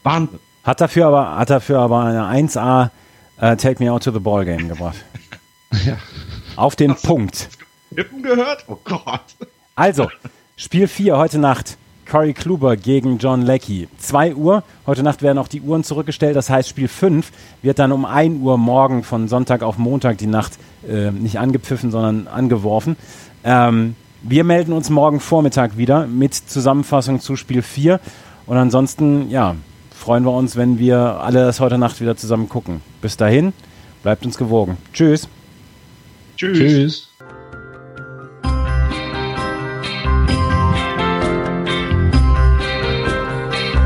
Wahnsinn. 0.03 0.39
Hat 0.65 0.81
dafür 0.81 1.07
aber, 1.07 1.37
hat 1.37 1.51
dafür 1.51 1.79
aber 1.81 2.05
eine 2.05 2.49
1A 2.49 2.91
äh, 3.39 3.57
Take 3.57 3.83
Me 3.83 3.91
Out 3.91 4.05
to 4.05 4.11
the 4.13 4.19
Ball 4.19 4.45
Game 4.45 4.69
gebracht. 4.69 4.97
Ja. 5.85 5.99
Auf 6.55 6.77
den 6.77 6.95
Punkt. 6.95 7.49
Lippen 7.91 8.23
gehört? 8.23 8.65
Oh 8.69 8.79
Gott. 8.85 9.25
Also, 9.75 10.09
Spiel 10.57 10.87
4 10.87 11.17
heute 11.17 11.39
Nacht. 11.39 11.77
Corey 12.11 12.33
Kluber 12.33 12.77
gegen 12.77 13.19
John 13.19 13.43
Leckie. 13.43 13.89
2 13.99 14.35
Uhr. 14.35 14.63
Heute 14.87 15.03
Nacht 15.03 15.23
werden 15.23 15.39
auch 15.39 15.49
die 15.49 15.61
Uhren 15.61 15.85
zurückgestellt. 15.85 16.37
Das 16.37 16.51
heißt, 16.51 16.69
Spiel 16.69 16.89
5 16.89 17.31
wird 17.63 17.79
dann 17.79 17.93
um 17.93 18.05
1 18.05 18.41
Uhr 18.43 18.59
morgen 18.59 19.03
von 19.03 19.29
Sonntag 19.29 19.63
auf 19.63 19.79
Montag 19.79 20.19
die 20.19 20.27
Nacht 20.27 20.53
äh, 20.89 21.11
nicht 21.11 21.39
angepfiffen, 21.39 21.91
sondern 21.91 22.27
angeworfen. 22.27 22.97
Ähm, 23.45 23.97
wir 24.23 24.45
melden 24.45 24.73
uns 24.73 24.91
morgen 24.91 25.21
Vormittag 25.21 25.77
wieder 25.77 26.07
mit 26.07 26.35
Zusammenfassung 26.35 27.21
zu 27.21 27.37
Spiel 27.37 27.63
4. 27.63 28.01
Und 28.47 28.57
ansonsten, 28.57 29.31
ja, 29.31 29.57
freuen 29.95 30.25
wir 30.25 30.33
uns, 30.33 30.57
wenn 30.57 30.79
wir 30.79 30.99
alle 30.99 31.45
das 31.45 31.61
heute 31.61 31.79
Nacht 31.79 32.01
wieder 32.01 32.17
zusammen 32.17 32.49
gucken. 32.49 32.81
Bis 33.01 33.17
dahin, 33.17 33.53
bleibt 34.03 34.25
uns 34.25 34.37
gewogen. 34.37 34.77
Tschüss. 34.93 35.29
Tschüss. 36.37 36.59
Tschüss. 36.59 37.14